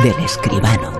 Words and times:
del 0.00 0.24
escribano. 0.24 0.90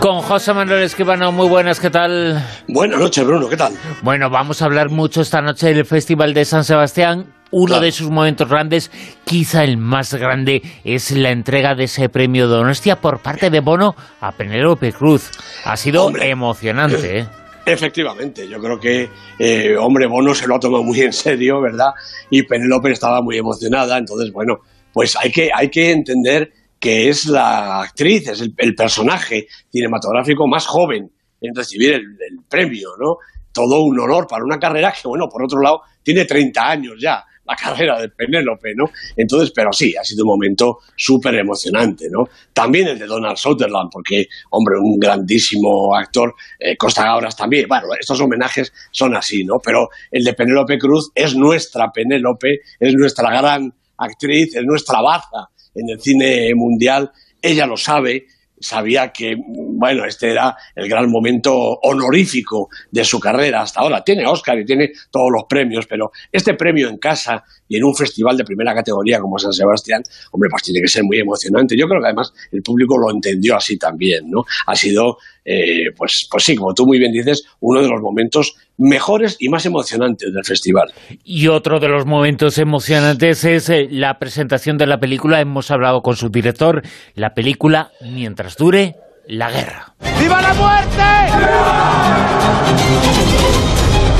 Con 0.00 0.20
José 0.20 0.52
Manuel 0.52 0.82
Escribano, 0.82 1.32
muy 1.32 1.48
buenas, 1.48 1.80
¿qué 1.80 1.88
tal? 1.88 2.44
Buenas 2.68 3.00
noches, 3.00 3.24
Bruno, 3.24 3.48
¿qué 3.48 3.56
tal? 3.56 3.72
Bueno, 4.02 4.28
vamos 4.28 4.60
a 4.60 4.66
hablar 4.66 4.90
mucho 4.90 5.22
esta 5.22 5.40
noche 5.40 5.72
del 5.72 5.86
Festival 5.86 6.34
de 6.34 6.44
San 6.44 6.64
Sebastián. 6.64 7.32
Uno 7.50 7.80
de 7.80 7.90
sus 7.90 8.10
momentos 8.10 8.48
grandes, 8.48 8.90
quizá 9.24 9.64
el 9.64 9.78
más 9.78 10.12
grande, 10.14 10.62
es 10.84 11.10
la 11.10 11.30
entrega 11.30 11.74
de 11.74 11.84
ese 11.84 12.10
premio 12.10 12.48
Donostia 12.48 13.00
por 13.00 13.20
parte 13.20 13.48
de 13.48 13.60
Bono 13.60 13.96
a 14.20 14.32
Penélope 14.32 14.92
Cruz. 14.92 15.30
Ha 15.64 15.76
sido 15.76 16.10
emocionante, 16.16 17.20
¿eh? 17.20 17.26
Efectivamente, 17.64 18.48
yo 18.48 18.58
creo 18.60 18.80
que, 18.80 19.08
eh, 19.38 19.76
hombre, 19.76 20.06
Bono 20.06 20.34
se 20.34 20.48
lo 20.48 20.56
ha 20.56 20.60
tomado 20.60 20.82
muy 20.82 21.00
en 21.00 21.12
serio, 21.12 21.60
¿verdad? 21.60 21.90
Y 22.28 22.42
Penélope 22.42 22.90
estaba 22.90 23.22
muy 23.22 23.38
emocionada, 23.38 23.98
entonces, 23.98 24.32
bueno, 24.32 24.58
pues 24.92 25.16
hay 25.16 25.30
que, 25.30 25.50
hay 25.54 25.70
que 25.70 25.92
entender 25.92 26.52
que 26.80 27.08
es 27.08 27.26
la 27.26 27.82
actriz, 27.82 28.26
es 28.26 28.40
el, 28.40 28.74
personaje 28.74 29.46
cinematográfico 29.70 30.48
más 30.48 30.66
joven 30.66 31.12
en 31.40 31.54
recibir 31.54 31.92
el, 31.92 32.02
premio, 32.48 32.88
¿no? 32.98 33.18
Todo 33.52 33.82
un 33.82 33.98
honor 34.00 34.26
para 34.26 34.44
una 34.44 34.58
carrera 34.58 34.92
que, 34.92 35.06
bueno, 35.06 35.28
por 35.28 35.44
otro 35.44 35.60
lado, 35.60 35.82
tiene 36.02 36.24
30 36.24 36.68
años 36.68 36.94
ya, 37.00 37.24
la 37.52 37.56
carrera 37.56 38.00
de 38.00 38.08
Penélope, 38.08 38.74
¿no? 38.74 38.90
Entonces, 39.16 39.52
pero 39.54 39.72
sí, 39.72 39.94
ha 39.96 40.04
sido 40.04 40.24
un 40.24 40.30
momento 40.30 40.78
súper 40.96 41.34
emocionante, 41.34 42.08
¿no? 42.10 42.28
También 42.52 42.88
el 42.88 42.98
de 42.98 43.06
Donald 43.06 43.36
Sutherland, 43.36 43.90
porque, 43.92 44.26
hombre, 44.50 44.76
un 44.80 44.98
grandísimo 44.98 45.94
actor, 45.94 46.34
eh, 46.58 46.76
Costa 46.76 47.04
Gabras 47.04 47.36
también, 47.36 47.66
bueno, 47.68 47.88
estos 47.98 48.20
homenajes 48.20 48.72
son 48.90 49.14
así, 49.14 49.44
¿no? 49.44 49.58
Pero 49.62 49.88
el 50.10 50.24
de 50.24 50.32
Penélope 50.32 50.78
Cruz 50.78 51.10
es 51.14 51.34
nuestra 51.34 51.90
Penélope, 51.92 52.60
es 52.80 52.94
nuestra 52.94 53.30
gran 53.30 53.72
actriz, 53.98 54.56
es 54.56 54.64
nuestra 54.64 55.00
baza 55.02 55.50
en 55.74 55.90
el 55.90 56.00
cine 56.00 56.54
mundial, 56.54 57.10
ella 57.40 57.66
lo 57.66 57.76
sabe, 57.76 58.26
sabía 58.62 59.12
que, 59.12 59.36
bueno, 59.36 60.04
este 60.06 60.30
era 60.30 60.56
el 60.74 60.88
gran 60.88 61.10
momento 61.10 61.54
honorífico 61.54 62.68
de 62.90 63.04
su 63.04 63.18
carrera 63.20 63.62
hasta 63.62 63.80
ahora. 63.80 64.02
Tiene 64.02 64.26
Oscar 64.26 64.58
y 64.58 64.64
tiene 64.64 64.92
todos 65.10 65.30
los 65.32 65.44
premios, 65.48 65.86
pero 65.86 66.12
este 66.30 66.54
premio 66.54 66.88
en 66.88 66.98
casa 66.98 67.44
y 67.68 67.76
en 67.76 67.84
un 67.84 67.94
festival 67.94 68.36
de 68.36 68.44
primera 68.44 68.74
categoría 68.74 69.18
como 69.18 69.38
San 69.38 69.52
Sebastián, 69.52 70.02
hombre, 70.30 70.48
pues 70.50 70.62
tiene 70.62 70.80
que 70.80 70.88
ser 70.88 71.04
muy 71.04 71.18
emocionante. 71.18 71.76
Yo 71.76 71.86
creo 71.86 72.00
que 72.00 72.06
además 72.06 72.32
el 72.52 72.62
público 72.62 72.96
lo 72.98 73.10
entendió 73.10 73.56
así 73.56 73.76
también, 73.78 74.30
¿no? 74.30 74.44
Ha 74.66 74.76
sido, 74.76 75.18
eh, 75.44 75.90
pues, 75.96 76.28
pues 76.30 76.44
sí, 76.44 76.54
como 76.54 76.72
tú 76.74 76.86
muy 76.86 76.98
bien 76.98 77.12
dices, 77.12 77.44
uno 77.60 77.82
de 77.82 77.88
los 77.88 78.00
momentos 78.00 78.54
mejores 78.78 79.36
y 79.40 79.48
más 79.48 79.66
emocionantes 79.66 80.32
del 80.32 80.44
festival. 80.44 80.92
Y 81.24 81.48
otro 81.48 81.80
de 81.80 81.88
los 81.88 82.06
momentos 82.06 82.58
emocionantes 82.58 83.44
es 83.44 83.68
eh, 83.68 83.88
la 83.90 84.18
presentación 84.18 84.78
de 84.78 84.86
la 84.86 84.98
película. 84.98 85.40
Hemos 85.40 85.70
hablado 85.70 86.02
con 86.02 86.16
su 86.16 86.28
director, 86.28 86.82
la 87.14 87.34
película 87.34 87.90
Mientras 88.00 88.56
dure 88.56 88.96
la 89.26 89.50
guerra. 89.50 89.94
¡Viva 90.20 90.42
la 90.42 90.54
muerte! 90.54 91.02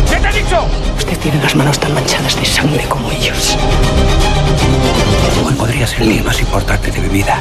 ¿Qué 0.08 0.16
te 0.16 0.28
he 0.28 0.42
dicho? 0.42 0.64
Usted 0.96 1.18
tiene 1.18 1.42
las 1.42 1.54
manos 1.54 1.78
tan 1.78 1.94
manchadas 1.94 2.38
de 2.38 2.44
sangre 2.44 2.84
como 2.88 3.10
ellos. 3.10 3.56
Hoy 5.44 5.54
podría 5.54 5.86
ser 5.86 6.02
el 6.02 6.08
día 6.10 6.22
más 6.22 6.40
importante 6.40 6.90
de 6.90 7.00
mi 7.00 7.08
vida. 7.08 7.40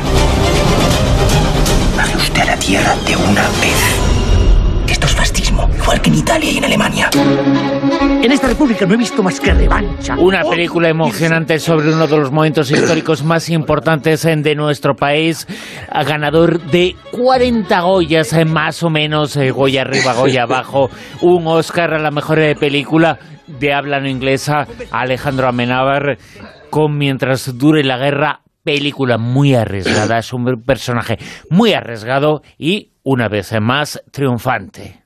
Baje 1.96 2.18
usted 2.18 2.42
a 2.42 2.46
la 2.46 2.58
tierra 2.58 2.96
de 3.06 3.16
una 3.16 3.42
vez. 3.60 4.12
Esto 4.88 5.06
es 5.06 5.16
fascismo, 5.16 5.70
igual 5.76 6.02
que 6.02 6.10
en 6.10 6.16
Italia 6.16 6.52
y 6.52 6.58
en 6.58 6.66
Alemania. 6.66 7.10
En 8.22 8.32
esta 8.32 8.48
república 8.48 8.86
no 8.86 8.94
he 8.94 8.98
visto 8.98 9.24
más 9.24 9.40
que 9.40 9.54
revancha. 9.54 10.16
Una 10.18 10.44
película 10.44 10.90
emocionante 10.90 11.60
sobre 11.60 11.94
uno 11.94 12.08
de 12.08 12.18
los 12.18 12.32
momentos 12.32 12.70
históricos 12.72 13.24
más 13.24 13.50
importantes 13.50 14.24
de 14.24 14.56
nuestro 14.56 14.96
país, 14.96 15.48
ganador 16.06 16.62
de 16.62 16.96
40 17.12 17.82
Goyas, 17.82 18.34
eh, 18.34 18.46
más 18.46 18.84
o 18.84 18.90
menos, 18.90 19.36
eh, 19.38 19.52
Goya 19.52 19.82
arriba, 19.82 20.14
Goya 20.14 20.44
abajo, 20.50 20.90
un 21.22 21.48
Oscar 21.48 21.94
a 21.94 22.00
la 22.00 22.12
mejor 22.12 22.40
eh, 22.40 22.56
película 22.56 23.18
de 23.48 23.74
habla 23.74 24.00
no 24.00 24.08
inglesa, 24.08 24.68
Alejandro 24.92 25.48
Amenábar, 25.48 26.18
con 26.70 26.98
Mientras 26.98 27.58
dure 27.58 27.84
la 27.84 27.98
guerra, 27.98 28.42
película 28.64 29.18
muy 29.18 29.56
arriesgada, 29.56 30.20
es 30.20 30.34
un 30.34 30.62
personaje 30.64 31.18
muy 31.50 31.74
arriesgado 31.74 32.44
y 32.58 32.92
una 33.04 33.28
vez 33.28 33.52
más 33.60 34.02
triunfante. 34.12 35.02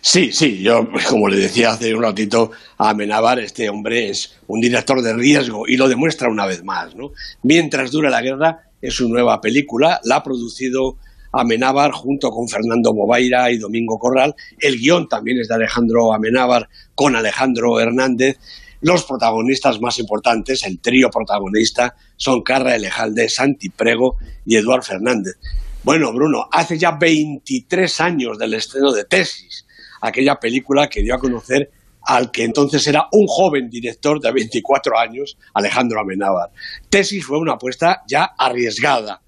Sí, 0.00 0.30
sí, 0.32 0.62
yo 0.62 0.88
como 1.08 1.28
le 1.28 1.36
decía 1.36 1.70
hace 1.70 1.94
un 1.94 2.02
ratito 2.02 2.52
a 2.76 2.90
Amenábar, 2.90 3.40
este 3.40 3.68
hombre 3.68 4.10
es 4.10 4.38
un 4.46 4.60
director 4.60 5.02
de 5.02 5.14
riesgo 5.14 5.66
y 5.66 5.76
lo 5.76 5.88
demuestra 5.88 6.28
una 6.28 6.46
vez 6.46 6.62
más. 6.62 6.94
¿no? 6.94 7.12
Mientras 7.42 7.90
dura 7.90 8.10
la 8.10 8.22
guerra 8.22 8.70
es 8.80 8.94
su 8.94 9.08
nueva 9.08 9.40
película, 9.40 10.00
la 10.04 10.16
ha 10.16 10.22
producido 10.22 10.96
Amenábar 11.32 11.92
junto 11.92 12.30
con 12.30 12.48
Fernando 12.48 12.94
Movaira 12.94 13.50
y 13.50 13.58
Domingo 13.58 13.98
Corral. 13.98 14.34
El 14.58 14.78
guion 14.78 15.08
también 15.08 15.38
es 15.40 15.48
de 15.48 15.56
Alejandro 15.56 16.12
Amenábar 16.12 16.68
con 16.94 17.16
Alejandro 17.16 17.80
Hernández. 17.80 18.38
Los 18.80 19.04
protagonistas 19.04 19.80
más 19.80 19.98
importantes, 19.98 20.64
el 20.64 20.80
trío 20.80 21.10
protagonista, 21.10 21.96
son 22.16 22.42
Carra 22.42 22.76
Elejalde, 22.76 23.28
Santi 23.28 23.70
Prego 23.70 24.16
y 24.46 24.56
Eduard 24.56 24.84
Fernández. 24.84 25.34
Bueno, 25.82 26.12
Bruno, 26.12 26.48
hace 26.52 26.78
ya 26.78 26.92
23 26.92 28.00
años 28.00 28.38
del 28.38 28.54
estreno 28.54 28.92
de 28.92 29.04
Tesis, 29.04 29.66
aquella 30.00 30.36
película 30.36 30.88
que 30.88 31.02
dio 31.02 31.14
a 31.14 31.18
conocer 31.18 31.70
al 32.02 32.30
que 32.30 32.44
entonces 32.44 32.86
era 32.86 33.06
un 33.12 33.26
joven 33.26 33.68
director 33.68 34.20
de 34.20 34.32
24 34.32 34.98
años, 34.98 35.36
Alejandro 35.54 36.00
Amenábar. 36.00 36.50
Tesis 36.88 37.24
fue 37.24 37.38
una 37.38 37.54
apuesta 37.54 38.02
ya 38.08 38.30
arriesgada 38.38 39.20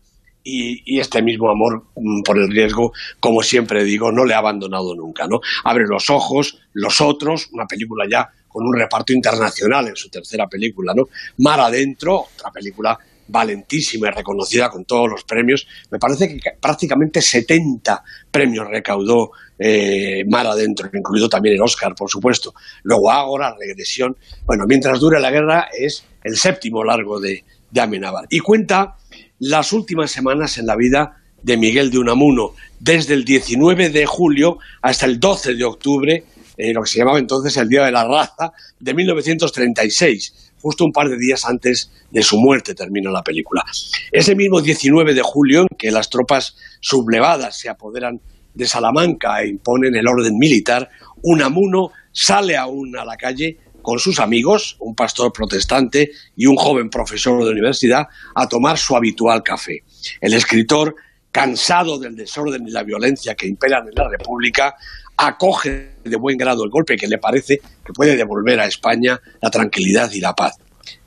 y, 0.42 0.98
este 0.98 1.22
mismo 1.22 1.50
amor 1.50 1.84
mm, 1.96 2.22
por 2.22 2.38
el 2.38 2.48
riesgo, 2.48 2.92
como 3.18 3.42
siempre 3.42 3.84
digo, 3.84 4.10
no 4.12 4.24
le 4.24 4.34
ha 4.34 4.38
abandonado 4.38 4.94
nunca. 4.94 5.26
¿no? 5.26 5.40
Abre 5.64 5.84
los 5.86 6.10
ojos, 6.10 6.58
los 6.72 7.00
otros, 7.00 7.48
una 7.52 7.66
película 7.66 8.04
ya 8.10 8.28
con 8.48 8.66
un 8.66 8.76
reparto 8.76 9.12
internacional 9.12 9.88
en 9.88 9.96
su 9.96 10.08
tercera 10.08 10.46
película. 10.46 10.92
¿no? 10.94 11.04
Mar 11.38 11.60
Adentro, 11.60 12.26
otra 12.34 12.50
película 12.50 12.98
valentísima 13.28 14.08
y 14.08 14.10
reconocida 14.10 14.68
con 14.68 14.84
todos 14.84 15.08
los 15.08 15.24
premios. 15.24 15.66
Me 15.90 15.98
parece 15.98 16.28
que 16.28 16.50
prácticamente 16.60 17.22
70 17.22 18.02
premios 18.30 18.66
recaudó 18.68 19.30
eh, 19.56 20.24
Mar 20.28 20.46
Adentro, 20.46 20.90
incluido 20.92 21.28
también 21.28 21.54
el 21.54 21.62
Oscar, 21.62 21.94
por 21.94 22.10
supuesto. 22.10 22.54
Luego 22.82 23.10
Ágora, 23.10 23.54
Regresión. 23.56 24.16
Bueno, 24.44 24.64
mientras 24.66 24.98
dure 24.98 25.20
la 25.20 25.30
guerra 25.30 25.68
es 25.72 26.04
el 26.24 26.36
séptimo 26.36 26.82
largo 26.82 27.20
de, 27.20 27.44
de 27.70 27.80
Amenábar. 27.80 28.26
Y 28.30 28.40
cuenta 28.40 28.96
las 29.40 29.72
últimas 29.72 30.10
semanas 30.10 30.58
en 30.58 30.66
la 30.66 30.76
vida 30.76 31.16
de 31.42 31.56
Miguel 31.56 31.90
de 31.90 31.98
Unamuno, 31.98 32.52
desde 32.78 33.14
el 33.14 33.24
19 33.24 33.90
de 33.90 34.06
julio 34.06 34.58
hasta 34.82 35.06
el 35.06 35.18
12 35.18 35.54
de 35.54 35.64
octubre, 35.64 36.24
eh, 36.56 36.72
lo 36.72 36.82
que 36.82 36.90
se 36.90 36.98
llamaba 36.98 37.18
entonces 37.18 37.56
el 37.56 37.68
Día 37.68 37.84
de 37.84 37.92
la 37.92 38.04
Raza, 38.04 38.52
de 38.78 38.94
1936 38.94 40.50
justo 40.60 40.84
un 40.84 40.92
par 40.92 41.08
de 41.08 41.16
días 41.16 41.44
antes 41.46 41.90
de 42.10 42.22
su 42.22 42.38
muerte 42.38 42.74
termina 42.74 43.10
la 43.10 43.22
película. 43.22 43.64
Ese 44.12 44.34
mismo 44.34 44.60
19 44.60 45.14
de 45.14 45.22
julio, 45.22 45.62
en 45.62 45.76
que 45.78 45.90
las 45.90 46.10
tropas 46.10 46.56
sublevadas 46.80 47.58
se 47.58 47.68
apoderan 47.68 48.20
de 48.54 48.66
Salamanca 48.66 49.42
e 49.42 49.48
imponen 49.48 49.94
el 49.94 50.06
orden 50.06 50.36
militar, 50.38 50.90
Unamuno 51.22 51.90
sale 52.12 52.56
aún 52.56 52.96
a 52.96 53.04
la 53.04 53.16
calle 53.16 53.58
con 53.82 53.98
sus 53.98 54.20
amigos, 54.20 54.76
un 54.80 54.94
pastor 54.94 55.32
protestante 55.32 56.10
y 56.36 56.46
un 56.46 56.56
joven 56.56 56.90
profesor 56.90 57.44
de 57.44 57.50
universidad, 57.50 58.06
a 58.34 58.48
tomar 58.48 58.78
su 58.78 58.96
habitual 58.96 59.42
café. 59.42 59.84
El 60.20 60.34
escritor, 60.34 60.94
cansado 61.30 61.98
del 61.98 62.16
desorden 62.16 62.66
y 62.66 62.70
la 62.70 62.82
violencia 62.82 63.34
que 63.34 63.46
imperan 63.46 63.88
en 63.88 63.94
la 63.94 64.08
República, 64.08 64.74
acoge 65.16 65.96
de 66.02 66.16
buen 66.16 66.38
grado 66.38 66.64
el 66.64 66.70
golpe 66.70 66.96
que 66.96 67.06
le 67.06 67.18
parece 67.18 67.60
que 67.84 67.92
puede 67.92 68.16
devolver 68.16 68.58
a 68.60 68.66
España 68.66 69.20
la 69.40 69.50
tranquilidad 69.50 70.10
y 70.12 70.20
la 70.20 70.34
paz. 70.34 70.56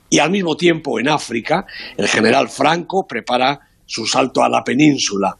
Y 0.08 0.20
al 0.20 0.30
mismo 0.30 0.56
tiempo, 0.56 1.00
en 1.00 1.08
África, 1.08 1.66
el 1.96 2.06
general 2.06 2.48
Franco 2.48 3.06
prepara 3.06 3.60
su 3.86 4.06
salto 4.06 4.42
a 4.42 4.48
la 4.48 4.62
península. 4.62 5.36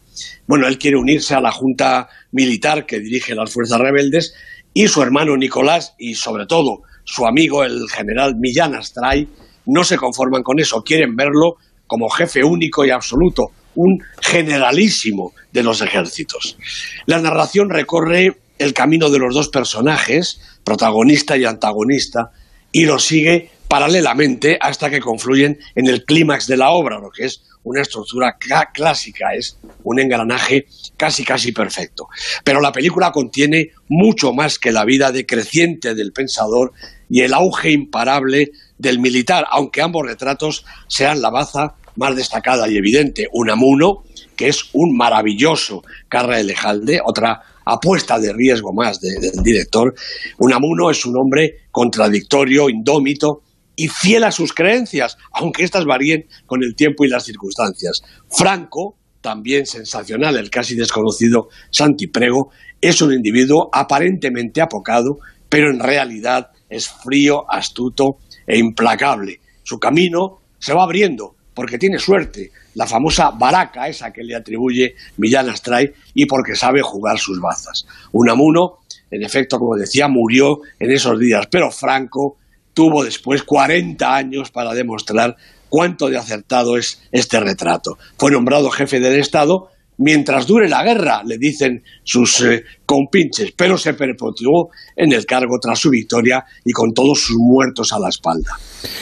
Bueno, 0.47 0.67
él 0.67 0.77
quiere 0.77 0.97
unirse 0.97 1.33
a 1.33 1.41
la 1.41 1.51
junta 1.51 2.09
militar 2.31 2.85
que 2.85 2.99
dirige 2.99 3.35
las 3.35 3.51
fuerzas 3.51 3.79
rebeldes 3.79 4.33
y 4.73 4.87
su 4.87 5.01
hermano 5.01 5.37
Nicolás 5.37 5.95
y 5.97 6.15
sobre 6.15 6.45
todo 6.45 6.81
su 7.05 7.25
amigo 7.25 7.63
el 7.63 7.87
general 7.89 8.35
Millán 8.35 8.75
Astray 8.75 9.29
no 9.67 9.83
se 9.83 9.97
conforman 9.97 10.43
con 10.43 10.59
eso, 10.59 10.83
quieren 10.83 11.15
verlo 11.15 11.55
como 11.87 12.09
jefe 12.09 12.43
único 12.43 12.83
y 12.85 12.89
absoluto, 12.89 13.51
un 13.75 13.99
generalísimo 14.21 15.33
de 15.51 15.63
los 15.63 15.81
ejércitos. 15.81 16.57
La 17.05 17.19
narración 17.19 17.69
recorre 17.69 18.37
el 18.57 18.73
camino 18.73 19.09
de 19.09 19.19
los 19.19 19.33
dos 19.33 19.49
personajes, 19.49 20.39
protagonista 20.63 21.37
y 21.37 21.45
antagonista, 21.45 22.31
y 22.71 22.85
lo 22.85 22.99
sigue 22.99 23.51
paralelamente 23.67 24.57
hasta 24.59 24.89
que 24.89 24.99
confluyen 24.99 25.59
en 25.75 25.87
el 25.87 26.05
clímax 26.05 26.47
de 26.47 26.57
la 26.57 26.71
obra, 26.71 26.99
lo 26.99 27.09
que 27.09 27.25
es 27.25 27.41
una 27.63 27.81
estructura 27.81 28.37
clásica, 28.73 29.33
es 29.33 29.57
un 29.83 29.99
engranaje 29.99 30.67
casi 30.97 31.25
casi 31.25 31.51
perfecto. 31.51 32.07
Pero 32.43 32.61
la 32.61 32.71
película 32.71 33.11
contiene 33.11 33.71
mucho 33.89 34.33
más 34.33 34.59
que 34.59 34.71
la 34.71 34.85
vida 34.85 35.11
decreciente 35.11 35.95
del 35.95 36.13
pensador 36.13 36.73
y 37.09 37.21
el 37.21 37.33
auge 37.33 37.71
imparable 37.71 38.51
del 38.77 38.99
militar, 38.99 39.45
aunque 39.51 39.81
ambos 39.81 40.05
retratos 40.05 40.65
sean 40.87 41.21
la 41.21 41.29
baza 41.29 41.75
más 41.95 42.15
destacada 42.15 42.67
y 42.69 42.77
evidente. 42.77 43.27
Unamuno, 43.31 44.03
que 44.35 44.47
es 44.47 44.69
un 44.73 44.95
maravilloso 44.95 45.83
Carra 46.09 46.41
Lejalde, 46.41 46.99
otra 47.03 47.41
apuesta 47.65 48.19
de 48.19 48.33
riesgo 48.33 48.73
más 48.73 48.99
del 49.01 49.43
director. 49.43 49.93
Unamuno 50.39 50.91
es 50.91 51.05
un 51.05 51.17
hombre 51.17 51.61
contradictorio, 51.71 52.69
indómito 52.69 53.41
y 53.75 53.87
fiel 53.87 54.23
a 54.23 54.31
sus 54.31 54.53
creencias, 54.53 55.17
aunque 55.33 55.63
éstas 55.63 55.85
varíen 55.85 56.27
con 56.45 56.63
el 56.63 56.75
tiempo 56.75 57.03
y 57.03 57.09
las 57.09 57.25
circunstancias. 57.25 58.01
Franco, 58.29 58.97
también 59.21 59.65
sensacional, 59.65 60.37
el 60.37 60.49
casi 60.49 60.75
desconocido 60.75 61.49
Santi 61.71 62.07
Prego, 62.07 62.51
es 62.79 63.01
un 63.01 63.11
individuo 63.13 63.69
aparentemente 63.73 64.61
apocado, 64.61 65.17
pero 65.49 65.71
en 65.71 65.79
realidad 65.79 66.51
es 66.69 66.89
frío, 66.89 67.45
astuto 67.49 68.17
e 68.45 68.57
implacable. 68.57 69.39
Su 69.63 69.79
camino 69.79 70.41
se 70.59 70.73
va 70.73 70.83
abriendo 70.83 71.35
porque 71.55 71.79
tiene 71.79 71.97
suerte, 71.97 72.51
la 72.75 72.85
famosa 72.85 73.31
baraca 73.31 73.87
esa 73.87 74.11
que 74.11 74.23
le 74.23 74.35
atribuye 74.35 74.95
Millán 75.17 75.49
Astray 75.49 75.93
y 76.13 76.25
porque 76.25 76.55
sabe 76.55 76.81
jugar 76.81 77.17
sus 77.17 77.39
bazas. 77.39 77.87
Unamuno, 78.11 78.79
en 79.09 79.23
efecto, 79.23 79.57
como 79.57 79.77
decía, 79.77 80.09
murió 80.09 80.59
en 80.77 80.91
esos 80.91 81.17
días, 81.17 81.47
pero 81.49 81.71
Franco 81.71 82.37
tuvo 82.73 83.05
después 83.05 83.43
40 83.43 84.15
años 84.15 84.51
para 84.51 84.73
demostrar 84.73 85.37
cuánto 85.69 86.09
de 86.09 86.17
acertado 86.17 86.77
es 86.77 87.01
este 87.13 87.39
retrato. 87.39 87.97
Fue 88.17 88.31
nombrado 88.31 88.69
jefe 88.69 88.99
del 88.99 89.17
Estado 89.17 89.69
mientras 89.97 90.45
dure 90.47 90.67
la 90.67 90.83
guerra, 90.83 91.23
le 91.25 91.37
dicen 91.37 91.83
sus 92.03 92.41
eh, 92.41 92.63
compinches, 92.85 93.53
pero 93.55 93.77
se 93.77 93.93
perpetuó 93.93 94.69
en 94.95 95.13
el 95.13 95.25
cargo 95.25 95.59
tras 95.59 95.79
su 95.79 95.89
victoria 95.89 96.43
y 96.63 96.71
con 96.71 96.93
todos 96.93 97.19
sus 97.21 97.37
muertos 97.37 97.91
a 97.93 97.99
la 97.99 98.09
espalda. 98.09 98.57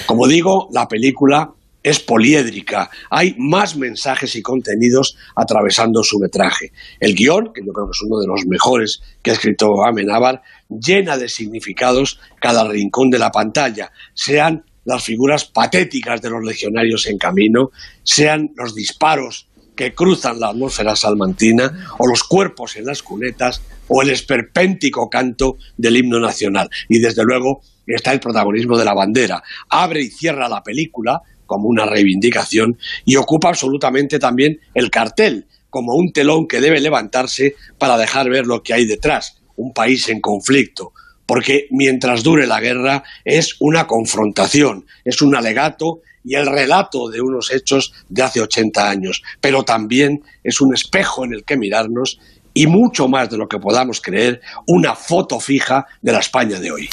Como 0.05 0.27
digo, 0.27 0.69
la 0.71 0.87
película 0.87 1.51
es 1.83 1.99
poliédrica, 1.99 2.89
hay 3.09 3.35
más 3.37 3.75
mensajes 3.75 4.35
y 4.37 4.41
contenidos 4.41 5.17
atravesando 5.35 6.01
su 6.01 6.17
metraje. 6.17 6.71
El 6.99 7.13
guion, 7.13 7.51
que 7.53 7.61
yo 7.65 7.73
creo 7.73 7.87
que 7.87 7.91
es 7.91 8.01
uno 8.07 8.19
de 8.19 8.27
los 8.27 8.45
mejores 8.45 9.01
que 9.21 9.31
ha 9.31 9.33
escrito 9.33 9.83
Amenábar, 9.83 10.41
llena 10.69 11.17
de 11.17 11.27
significados 11.27 12.19
cada 12.39 12.65
rincón 12.69 13.09
de 13.09 13.19
la 13.19 13.31
pantalla, 13.31 13.91
sean 14.13 14.63
las 14.85 15.03
figuras 15.03 15.45
patéticas 15.45 16.21
de 16.21 16.29
los 16.29 16.43
legionarios 16.43 17.05
en 17.07 17.17
camino, 17.17 17.71
sean 18.03 18.51
los 18.55 18.73
disparos 18.73 19.47
que 19.75 19.93
cruzan 19.93 20.39
la 20.39 20.49
atmósfera 20.49 20.95
salmantina, 20.95 21.87
o 21.97 22.07
los 22.07 22.23
cuerpos 22.23 22.75
en 22.75 22.85
las 22.85 23.01
cunetas, 23.01 23.61
o 23.87 24.01
el 24.01 24.09
esperpéntico 24.09 25.09
canto 25.09 25.57
del 25.77 25.97
himno 25.97 26.19
nacional. 26.19 26.69
Y 26.89 26.99
desde 26.99 27.23
luego 27.23 27.61
está 27.85 28.13
el 28.13 28.19
protagonismo 28.19 28.77
de 28.77 28.85
la 28.85 28.93
bandera. 28.93 29.43
Abre 29.69 30.01
y 30.01 30.09
cierra 30.09 30.47
la 30.47 30.63
película 30.63 31.21
como 31.45 31.67
una 31.67 31.85
reivindicación 31.85 32.77
y 33.05 33.15
ocupa 33.15 33.49
absolutamente 33.49 34.19
también 34.19 34.59
el 34.73 34.89
cartel 34.89 35.45
como 35.69 35.95
un 35.95 36.13
telón 36.13 36.47
que 36.47 36.61
debe 36.61 36.79
levantarse 36.79 37.55
para 37.79 37.97
dejar 37.97 38.29
ver 38.29 38.45
lo 38.45 38.61
que 38.61 38.73
hay 38.73 38.85
detrás, 38.85 39.41
un 39.55 39.73
país 39.73 40.07
en 40.09 40.21
conflicto, 40.21 40.93
porque 41.25 41.65
mientras 41.71 42.21
dure 42.21 42.45
la 42.45 42.59
guerra 42.59 43.03
es 43.25 43.55
una 43.59 43.87
confrontación, 43.87 44.85
es 45.03 45.21
un 45.23 45.35
alegato 45.35 46.01
y 46.23 46.35
el 46.35 46.45
relato 46.45 47.09
de 47.09 47.21
unos 47.21 47.51
hechos 47.51 47.93
de 48.09 48.23
hace 48.23 48.41
80 48.41 48.89
años, 48.89 49.21
pero 49.41 49.63
también 49.63 50.23
es 50.43 50.61
un 50.61 50.73
espejo 50.73 51.25
en 51.25 51.33
el 51.33 51.43
que 51.43 51.57
mirarnos 51.57 52.19
y 52.53 52.67
mucho 52.67 53.07
más 53.07 53.29
de 53.29 53.37
lo 53.37 53.47
que 53.47 53.57
podamos 53.57 53.99
creer, 53.99 54.41
una 54.67 54.95
foto 54.95 55.39
fija 55.39 55.85
de 56.01 56.11
la 56.11 56.19
España 56.19 56.59
de 56.59 56.71
hoy. 56.71 56.89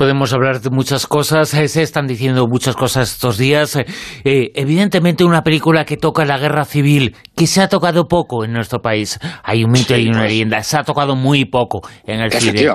Podemos 0.00 0.32
hablar 0.32 0.62
de 0.62 0.70
muchas 0.70 1.06
cosas, 1.06 1.52
eh, 1.52 1.68
se 1.68 1.82
están 1.82 2.06
diciendo 2.06 2.46
muchas 2.46 2.74
cosas 2.74 3.12
estos 3.12 3.36
días. 3.36 3.76
Eh, 3.76 3.84
eh, 4.24 4.50
evidentemente 4.54 5.24
una 5.24 5.42
película 5.42 5.84
que 5.84 5.98
toca 5.98 6.24
la 6.24 6.38
guerra 6.38 6.64
civil, 6.64 7.14
que 7.36 7.46
se 7.46 7.60
ha 7.60 7.68
tocado 7.68 8.08
poco 8.08 8.42
en 8.42 8.54
nuestro 8.54 8.80
país. 8.80 9.18
Hay 9.44 9.62
un 9.62 9.72
mito 9.72 9.94
y 9.94 10.08
una 10.08 10.20
pues. 10.20 10.30
leyenda, 10.30 10.62
se 10.62 10.78
ha 10.78 10.84
tocado 10.84 11.16
muy 11.16 11.44
poco 11.44 11.82
en 12.06 12.20
el 12.20 12.32
cine. 12.32 12.66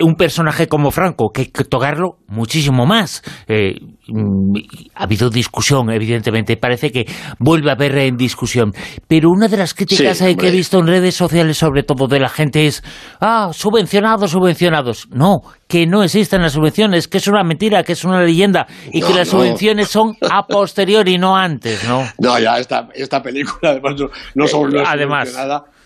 un 0.00 0.16
personaje 0.16 0.68
como 0.68 0.90
Franco, 0.90 1.30
que 1.32 1.40
hay 1.40 1.46
que 1.46 1.64
tocarlo 1.64 2.18
muchísimo 2.28 2.84
más. 2.84 3.22
Mm, 3.48 4.56
ha 4.96 5.04
habido 5.04 5.30
discusión, 5.30 5.90
evidentemente, 5.90 6.58
parece 6.58 6.92
que 6.92 7.06
vuelve 7.38 7.70
a 7.70 7.72
haber 7.72 7.96
en 7.96 8.18
discusión. 8.18 8.74
Pero 9.08 9.30
una 9.30 9.48
de 9.48 9.56
las 9.56 9.72
críticas 9.72 10.18
que 10.18 10.48
he 10.48 10.50
visto 10.50 10.78
en 10.78 10.88
redes 10.88 11.14
sociales, 11.14 11.56
sobre 11.56 11.84
todo 11.84 12.06
de 12.06 12.20
la 12.20 12.28
gente, 12.28 12.66
es, 12.66 12.82
ah, 13.18 13.48
subvencionados, 13.54 14.32
subvencionados. 14.32 15.08
No, 15.10 15.40
que 15.70 15.86
no 15.86 16.02
existen 16.02 16.42
las 16.42 16.54
subvenciones, 16.54 17.06
que 17.06 17.18
es 17.18 17.28
una 17.28 17.44
mentira, 17.44 17.84
que 17.84 17.92
es 17.92 18.04
una 18.04 18.20
leyenda, 18.20 18.66
y 18.92 19.00
que 19.00 19.14
las 19.14 19.28
subvenciones 19.28 19.86
son 19.88 20.16
a 20.28 20.44
posteriori, 20.44 21.16
no 21.16 21.36
antes, 21.36 21.84
¿no? 21.84 22.02
No, 22.18 22.38
ya 22.40 22.58
esta, 22.58 22.88
esta 22.92 23.22
película, 23.22 23.70
además, 23.70 23.94
no, 23.96 24.10
no 24.34 24.48
solo 24.48 24.82
además, 24.84 25.32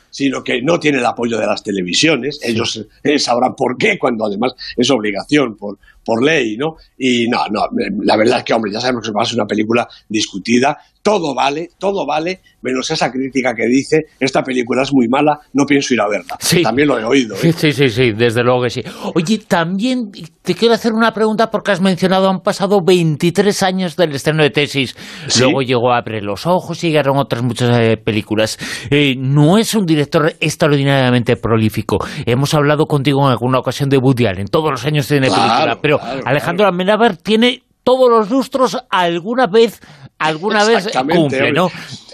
sino 0.08 0.42
que 0.42 0.62
no 0.62 0.81
tiene 0.81 0.98
el 0.98 1.04
apoyo 1.04 1.38
de 1.38 1.46
las 1.46 1.62
televisiones. 1.62 2.40
Ellos 2.42 2.86
eh, 3.02 3.19
sabrán 3.19 3.54
por 3.54 3.76
qué, 3.76 3.98
cuando 3.98 4.25
además 4.25 4.54
es 4.75 4.90
obligación 4.90 5.54
por, 5.56 5.76
por 6.02 6.25
ley, 6.25 6.56
¿no? 6.56 6.76
Y 6.96 7.28
no, 7.28 7.40
no, 7.50 7.69
la 8.04 8.16
verdad 8.16 8.38
es 8.38 8.44
que, 8.44 8.54
hombre, 8.54 8.72
ya 8.72 8.81
sabemos 8.81 9.06
que 9.06 9.12
va 9.12 9.22
a 9.22 9.26
ser 9.26 9.36
una 9.36 9.46
película 9.46 9.86
discutida, 10.08 10.78
todo 11.04 11.34
vale, 11.34 11.68
todo 11.78 12.06
vale, 12.06 12.40
menos 12.62 12.90
esa 12.90 13.12
crítica 13.12 13.54
que 13.54 13.66
dice, 13.66 14.06
esta 14.18 14.42
película 14.42 14.82
es 14.82 14.90
muy 14.90 15.06
mala, 15.06 15.38
no 15.52 15.66
pienso 15.66 15.92
ir 15.92 16.00
a 16.00 16.08
verla. 16.08 16.34
Sí. 16.40 16.62
También 16.62 16.88
lo 16.88 16.98
he 16.98 17.04
oído. 17.04 17.34
¿eh? 17.36 17.52
Sí, 17.52 17.72
sí, 17.72 17.90
sí, 17.90 18.12
desde 18.12 18.42
luego 18.42 18.62
que 18.62 18.70
sí. 18.70 18.82
Oye, 19.14 19.38
también 19.46 20.10
te 20.40 20.54
quiero 20.54 20.72
hacer 20.72 20.94
una 20.94 21.12
pregunta 21.12 21.50
porque 21.50 21.72
has 21.72 21.82
mencionado, 21.82 22.30
han 22.30 22.40
pasado 22.40 22.80
23 22.82 23.62
años 23.62 23.96
del 23.96 24.12
estreno 24.12 24.42
de 24.42 24.48
Tesis, 24.48 24.96
luego 25.38 25.60
llegó 25.60 25.92
a 25.92 25.98
Abre 25.98 26.22
los 26.22 26.46
Ojos 26.46 26.82
y 26.82 26.88
llegaron 26.88 27.18
otras 27.18 27.42
muchas 27.42 27.78
eh, 27.78 27.98
películas. 27.98 28.58
Eh, 28.90 29.14
no 29.18 29.58
es 29.58 29.74
un 29.74 29.84
director 29.84 30.32
extraordinariamente 30.40 31.36
prolífico. 31.36 31.98
Hemos 32.24 32.54
hablado 32.54 32.86
contigo 32.86 33.26
en 33.26 33.32
alguna 33.32 33.58
ocasión 33.58 33.90
de 33.90 33.98
Woody 33.98 34.24
Allen, 34.24 34.46
todos 34.46 34.70
los 34.70 34.86
años 34.86 35.06
tiene 35.06 35.26
película, 35.26 35.78
pero 35.82 36.00
Alejandro 36.24 36.66
Amenábar 36.66 37.18
tiene 37.18 37.60
todos 37.84 38.10
los 38.10 38.30
lustros 38.30 38.78
alguna 38.90 39.46
vez 39.46 39.80
alguna 40.19 40.64
vez 40.64 40.88
cumple, 41.11 41.52
¿no? 41.52 41.70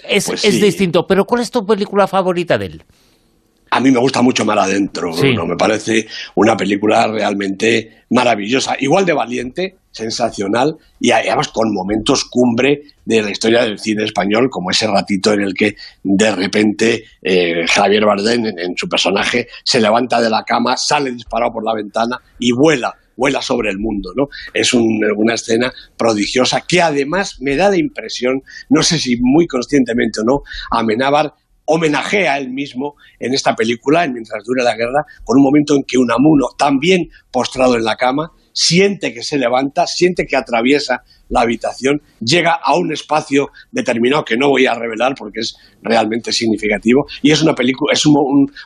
Es, 0.09 0.27
pues 0.27 0.45
es 0.45 0.61
distinto. 0.61 1.07
Pero 1.07 1.25
¿cuál 1.25 1.43
es 1.43 1.51
tu 1.51 1.65
película 1.65 2.07
favorita 2.07 2.59
de 2.59 2.67
él? 2.67 2.85
A 3.73 3.79
mí 3.79 3.91
me 3.93 4.01
gusta 4.01 4.21
mucho 4.21 4.45
Mar 4.45 4.59
Adentro, 4.59 5.13
Bruno. 5.15 5.47
Me 5.47 5.57
parece 5.57 6.07
una 6.35 6.57
película 6.57 7.07
realmente 7.07 8.05
maravillosa. 8.11 8.75
Igual 8.81 9.07
de 9.07 9.13
valiente, 9.13 9.77
sensacional 9.93 10.77
y 10.99 11.13
además 11.13 11.49
con 11.49 11.73
momentos 11.73 12.25
cumbre 12.25 12.83
de 13.05 13.23
la 13.23 13.31
historia 13.31 13.63
del 13.63 13.79
cine 13.79 14.05
español, 14.05 14.49
como 14.51 14.71
ese 14.71 14.89
ratito 14.89 15.33
en 15.33 15.43
el 15.43 15.55
que 15.55 15.77
de 16.03 16.35
repente 16.35 17.05
eh, 17.23 17.65
Javier 17.69 18.05
Bardem, 18.05 18.47
en, 18.47 18.77
su 18.77 18.89
personaje, 18.89 19.47
se 19.65 19.81
levanta 19.81 20.21
de 20.21 20.31
la 20.31 20.43
cama, 20.43 20.77
sale 20.77 21.13
disparado 21.13 21.53
por 21.53 21.65
la 21.65 21.75
ventana 21.75 22.21
y 22.39 22.53
vuela 22.53 22.93
vuela 23.21 23.43
sobre 23.43 23.69
el 23.71 23.79
mundo, 23.79 24.13
¿no? 24.17 24.31
Es 24.55 24.73
una 24.73 25.35
escena 25.35 25.71
prodigiosa 25.99 26.63
que 26.63 26.81
además 26.81 27.37
me 27.41 27.55
da 27.55 27.69
la 27.69 27.77
impresión, 27.77 28.43
no 28.71 28.83
sé 28.83 28.99
si 28.99 29.19
muy 29.21 29.47
conscientemente 29.47 30.23
o 30.23 30.25
no, 30.25 30.43
Amenábar 30.71 31.35
homenajea 31.67 32.33
a 32.33 32.39
él 32.39 32.49
mismo 32.49 32.97
en 33.19 33.35
esta 33.35 33.55
película, 33.55 34.05
en 34.05 34.15
Mientras 34.15 34.43
dure 34.43 34.65
la 34.65 34.75
guerra, 34.75 35.05
con 35.23 35.37
un 35.37 35.45
momento 35.45 35.75
en 35.77 35.85
que 35.85 35.99
Unamuno, 35.99 36.49
también 36.57 37.11
postrado 37.31 37.77
en 37.77 37.85
la 37.85 37.97
cama, 37.97 38.33
siente 38.55 39.13
que 39.13 39.23
se 39.23 39.37
levanta, 39.37 39.87
siente 39.87 40.27
que 40.27 40.37
atraviesa 40.37 41.05
la 41.31 41.43
habitación, 41.43 42.03
llega 42.21 42.59
a 42.63 42.77
un 42.77 42.93
espacio 42.93 43.49
determinado 43.73 44.25
que 44.25 44.37
no 44.37 44.49
voy 44.49 44.67
a 44.67 44.75
revelar 44.75 45.15
porque 45.17 45.41
es 45.41 45.57
realmente 45.83 46.33
significativo 46.33 47.07
y 47.23 47.31
es 47.31 47.43
una 47.43 47.55
película, 47.55 47.93
es 47.93 48.05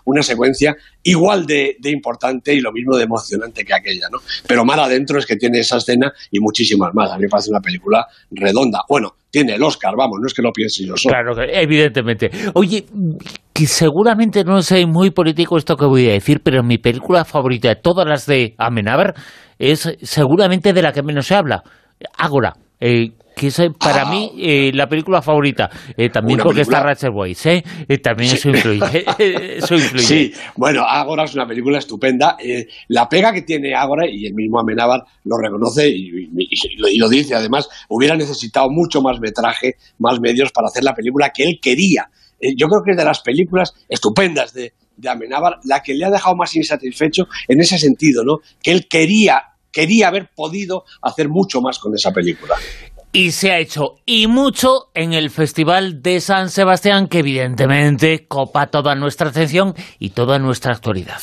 una 0.04 0.23
secuencia 0.23 0.75
igual 1.02 1.47
de, 1.47 1.76
importante 1.85 2.54
y 2.54 2.61
lo 2.61 2.73
mismo 2.73 2.97
de 2.97 3.04
emocionante 3.04 3.64
que 3.64 3.75
aquella, 3.75 4.09
¿no? 4.11 4.18
Pero 4.49 4.64
más 4.64 4.78
adentro 4.78 5.18
es 5.18 5.26
que 5.26 5.37
tiene 5.37 5.61
esa 5.61 5.76
escena 5.76 6.12
y 6.30 6.40
muchísimas 6.40 6.92
más. 6.94 7.11
A 7.12 7.16
mí 7.16 7.23
me 7.23 7.28
parece 7.28 7.50
una 7.50 7.61
película 7.61 8.06
redonda. 8.30 8.80
Bueno, 8.88 9.14
tiene 9.30 9.54
el 9.54 9.62
Oscar, 9.62 9.94
vamos, 9.97 10.18
no 10.21 10.26
es 10.26 10.35
que 10.35 10.42
lo 10.42 10.50
piense 10.50 10.85
yo 10.85 10.97
solo. 10.97 11.12
Claro, 11.12 11.35
evidentemente. 11.52 12.30
Oye, 12.54 12.87
que 13.52 13.66
seguramente 13.66 14.44
no 14.44 14.62
sé 14.62 14.87
muy 14.87 15.11
político 15.11 15.56
esto 15.56 15.76
que 15.76 15.85
voy 15.85 16.09
a 16.09 16.12
decir, 16.12 16.40
pero 16.42 16.62
mi 16.62 16.78
película 16.78 17.25
favorita 17.25 17.68
de 17.68 17.76
todas 17.76 18.06
las 18.06 18.26
de 18.26 18.54
Amenábar 18.59 19.14
es 19.59 19.97
seguramente 20.02 20.73
de 20.73 20.83
la 20.83 20.92
que 20.92 21.02
menos 21.02 21.26
se 21.26 21.35
habla, 21.35 21.62
Ágora. 22.16 22.54
Eh, 22.80 23.12
que 23.37 23.49
es 23.49 23.58
eh, 23.58 23.70
para 23.70 24.02
Ah. 24.02 24.11
mí 24.11 24.30
eh, 24.38 24.70
la 24.75 24.88
película 24.88 25.20
favorita. 25.23 25.68
Eh, 25.96 26.08
también 26.11 26.38
porque 26.38 26.58
película- 26.61 26.78
está 26.78 26.87
Rachel 26.87 27.11
Weisz, 27.11 27.46
¿eh? 27.46 27.64
También 28.02 28.32
eso 28.34 28.49
influye. 28.50 28.80
eso 29.58 29.75
influye. 29.75 30.04
Sí, 30.04 30.32
bueno, 30.56 30.82
Ágora 30.82 31.25
es 31.25 31.34
una 31.34 31.46
película 31.46 31.78
estupenda. 31.78 32.37
La 32.88 33.08
pega 33.08 33.32
que 33.32 33.42
tiene 33.42 33.75
Ágora, 33.75 34.06
y 34.08 34.26
el 34.26 34.34
mismo 34.34 34.61
Amenábar 34.61 35.02
lo 35.25 35.37
reconoce 35.38 35.88
y, 35.88 36.28
y- 36.37 36.49
y 36.50 36.76
lo, 36.76 36.88
y 36.88 36.96
lo 36.99 37.08
dice 37.08 37.34
además, 37.34 37.68
hubiera 37.88 38.16
necesitado 38.16 38.70
mucho 38.70 39.00
más 39.02 39.18
metraje, 39.18 39.76
más 39.99 40.20
medios 40.20 40.52
para 40.52 40.68
hacer 40.68 40.84
la 40.84 40.94
película 40.94 41.30
que 41.30 41.42
él 41.44 41.58
quería. 41.61 42.08
Yo 42.56 42.68
creo 42.68 42.82
que 42.84 42.90
es 42.92 42.96
de 42.96 43.04
las 43.04 43.20
películas 43.20 43.73
estupendas 43.88 44.52
de, 44.52 44.75
de 44.96 45.08
Amenábar 45.08 45.58
la 45.64 45.82
que 45.82 45.94
le 45.94 46.04
ha 46.04 46.11
dejado 46.11 46.37
más 46.37 46.54
insatisfecho 46.54 47.26
en 47.49 47.61
ese 47.61 47.78
sentido, 47.78 48.23
¿no? 48.23 48.40
Que 48.62 48.70
él 48.73 48.87
quería, 48.88 49.42
quería 49.75 50.09
haber 50.09 50.31
podido 50.35 50.85
hacer 51.02 51.28
mucho 51.28 51.61
más 51.61 51.78
con 51.78 51.93
esa 51.95 52.12
película. 52.12 52.54
Y 53.12 53.31
se 53.31 53.52
ha 53.52 53.59
hecho, 53.59 53.97
y 54.04 54.26
mucho, 54.26 54.90
en 54.93 55.12
el 55.12 55.31
Festival 55.31 56.02
de 56.02 56.21
San 56.21 56.50
Sebastián, 56.50 57.07
que 57.07 57.21
evidentemente 57.21 58.26
copa 58.26 58.66
toda 58.69 58.97
nuestra 58.97 59.28
atención 59.28 59.75
y 60.00 60.11
toda 60.11 60.40
nuestra 60.40 60.73
actualidad. 60.73 61.21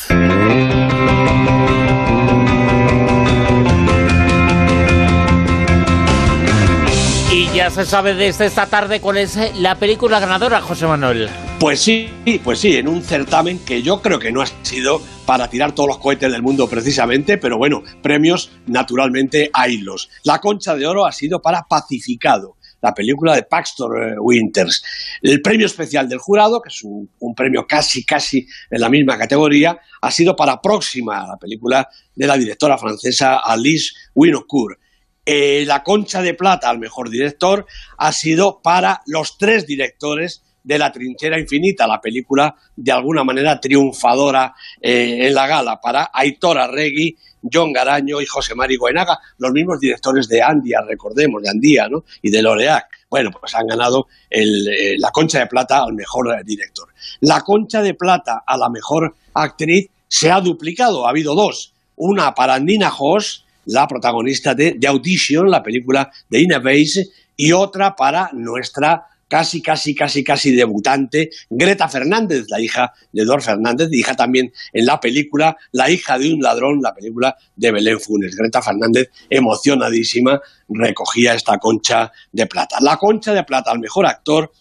Y 7.34 7.54
ya 7.54 7.70
se 7.70 7.86
sabe 7.86 8.14
desde 8.14 8.46
esta 8.46 8.68
tarde 8.68 9.02
cuál 9.02 9.18
es 9.18 9.38
la 9.60 9.76
película 9.76 10.22
ganadora, 10.22 10.62
José 10.62 10.88
Manuel. 10.88 11.30
Pues 11.62 11.80
sí, 11.80 12.10
pues 12.44 12.58
sí, 12.58 12.76
en 12.76 12.88
un 12.88 13.04
certamen 13.04 13.60
que 13.60 13.84
yo 13.84 14.02
creo 14.02 14.18
que 14.18 14.32
no 14.32 14.42
ha 14.42 14.48
sido 14.48 15.00
para 15.28 15.48
tirar 15.48 15.76
todos 15.76 15.90
los 15.90 16.00
cohetes 16.00 16.32
del 16.32 16.42
mundo 16.42 16.68
precisamente, 16.68 17.38
pero 17.38 17.60
bueno, 17.60 17.84
premios 18.02 18.50
naturalmente 18.66 19.52
haylos. 19.54 20.10
La 20.24 20.40
Concha 20.40 20.76
de 20.76 20.88
Oro 20.88 21.06
ha 21.06 21.12
sido 21.12 21.40
para 21.40 21.68
Pacificado, 21.70 22.58
la 22.82 22.96
película 22.96 23.36
de 23.36 23.44
Paxton 23.44 23.92
eh, 23.92 24.16
Winters. 24.20 24.84
El 25.22 25.40
premio 25.44 25.68
especial 25.68 26.10
del 26.10 26.18
jurado, 26.18 26.64
que 26.64 26.70
es 26.70 26.84
un, 26.84 27.08
premio 27.36 27.68
casi, 27.68 28.04
casi 28.04 28.48
en 28.72 28.82
la 28.82 28.90
misma 28.90 29.16
categoría, 29.20 29.80
ha 30.02 30.10
sido 30.10 30.36
para 30.36 30.60
Próxima, 30.60 31.28
la 31.28 31.38
película 31.38 31.88
de 32.16 32.26
la 32.26 32.38
directora 32.40 32.76
francesa 32.80 33.38
Alice 33.38 33.92
Winocourt. 34.16 34.80
Eh, 35.24 35.64
la 35.68 35.84
Concha 35.84 36.24
de 36.24 36.34
Plata 36.34 36.72
al 36.72 36.80
mejor 36.80 37.12
director 37.12 37.68
ha 38.00 38.12
sido 38.14 38.64
para 38.64 39.04
los 39.06 39.38
tres 39.38 39.68
directores 39.68 40.42
de 40.64 40.78
La 40.78 40.92
Trinchera 40.92 41.40
Infinita, 41.40 41.88
la 41.88 42.00
película 42.00 42.56
de 42.76 42.92
alguna 42.92 43.24
manera 43.24 43.60
triunfadora 43.60 44.54
eh, 44.80 45.28
en 45.28 45.34
la 45.34 45.48
gala, 45.48 45.80
para 45.80 46.12
Aitor 46.14 46.58
Arregui, 46.60 47.16
John 47.52 47.74
Garaño 47.74 48.22
y 48.22 48.26
José 48.26 48.54
Mari 48.56 48.76
Goenaga, 48.76 49.20
los 49.40 49.52
mismos 49.52 49.80
directores 49.80 50.28
de 50.28 50.42
Andia, 50.42 50.82
recordemos, 50.88 51.42
de 51.42 51.50
Andía 51.50 51.88
¿no? 51.90 52.04
y 52.22 52.30
de 52.30 52.42
Loreac. 52.42 52.86
Bueno, 53.10 53.32
pues 53.32 53.54
han 53.56 53.68
ganado 53.68 54.08
el, 54.30 54.68
eh, 54.68 54.96
la 54.98 55.10
Concha 55.12 55.40
de 55.40 55.48
Plata 55.48 55.84
al 55.84 55.94
mejor 55.94 56.32
eh, 56.32 56.44
director. 56.46 56.90
La 57.22 57.42
Concha 57.42 57.82
de 57.82 57.94
Plata 57.94 58.44
a 58.46 58.58
la 58.58 58.70
mejor 58.70 59.16
actriz 59.34 59.90
se 60.08 60.32
ha 60.32 60.40
duplicado, 60.40 61.06
ha 61.06 61.10
habido 61.10 61.36
dos. 61.36 61.74
Una 61.96 62.34
para 62.34 62.60
Nina 62.60 62.92
Hoss, 62.98 63.46
la 63.66 63.88
protagonista 63.88 64.54
de 64.56 64.78
The 64.80 64.88
Audition, 64.88 65.50
la 65.50 65.64
película 65.64 66.12
de 66.30 66.42
Ina 66.42 66.60
Weiss, 66.60 67.10
y 67.36 67.52
otra 67.54 67.96
para 67.96 68.30
nuestra 68.34 69.08
casi, 69.32 69.62
casi, 69.62 69.96
casi, 69.96 70.26
casi 70.26 70.52
debutante, 70.54 71.30
Greta 71.50 71.88
Fernández, 71.88 72.48
la 72.50 72.60
hija 72.60 72.92
de 73.14 73.22
Eduard 73.22 73.42
Fernández, 73.42 73.88
hija 73.94 74.14
también 74.14 74.52
en 74.74 74.86
la 74.86 75.00
película 75.00 75.56
La 75.72 75.90
hija 75.90 76.20
de 76.20 76.34
un 76.34 76.42
ladrón, 76.42 76.82
la 76.82 76.94
película 76.94 77.38
de 77.56 77.72
Belén 77.72 77.98
Funes. 78.02 78.36
Greta 78.36 78.62
Fernández, 78.62 79.10
emocionadísima, 79.30 80.42
recogía 80.68 81.34
esta 81.34 81.58
concha 81.60 82.12
de 82.30 82.46
plata. 82.46 82.76
La 82.82 82.98
concha 82.98 83.34
de 83.34 83.46
plata 83.46 83.72
al 83.72 83.80
mejor 83.80 84.06
actor, 84.06 84.52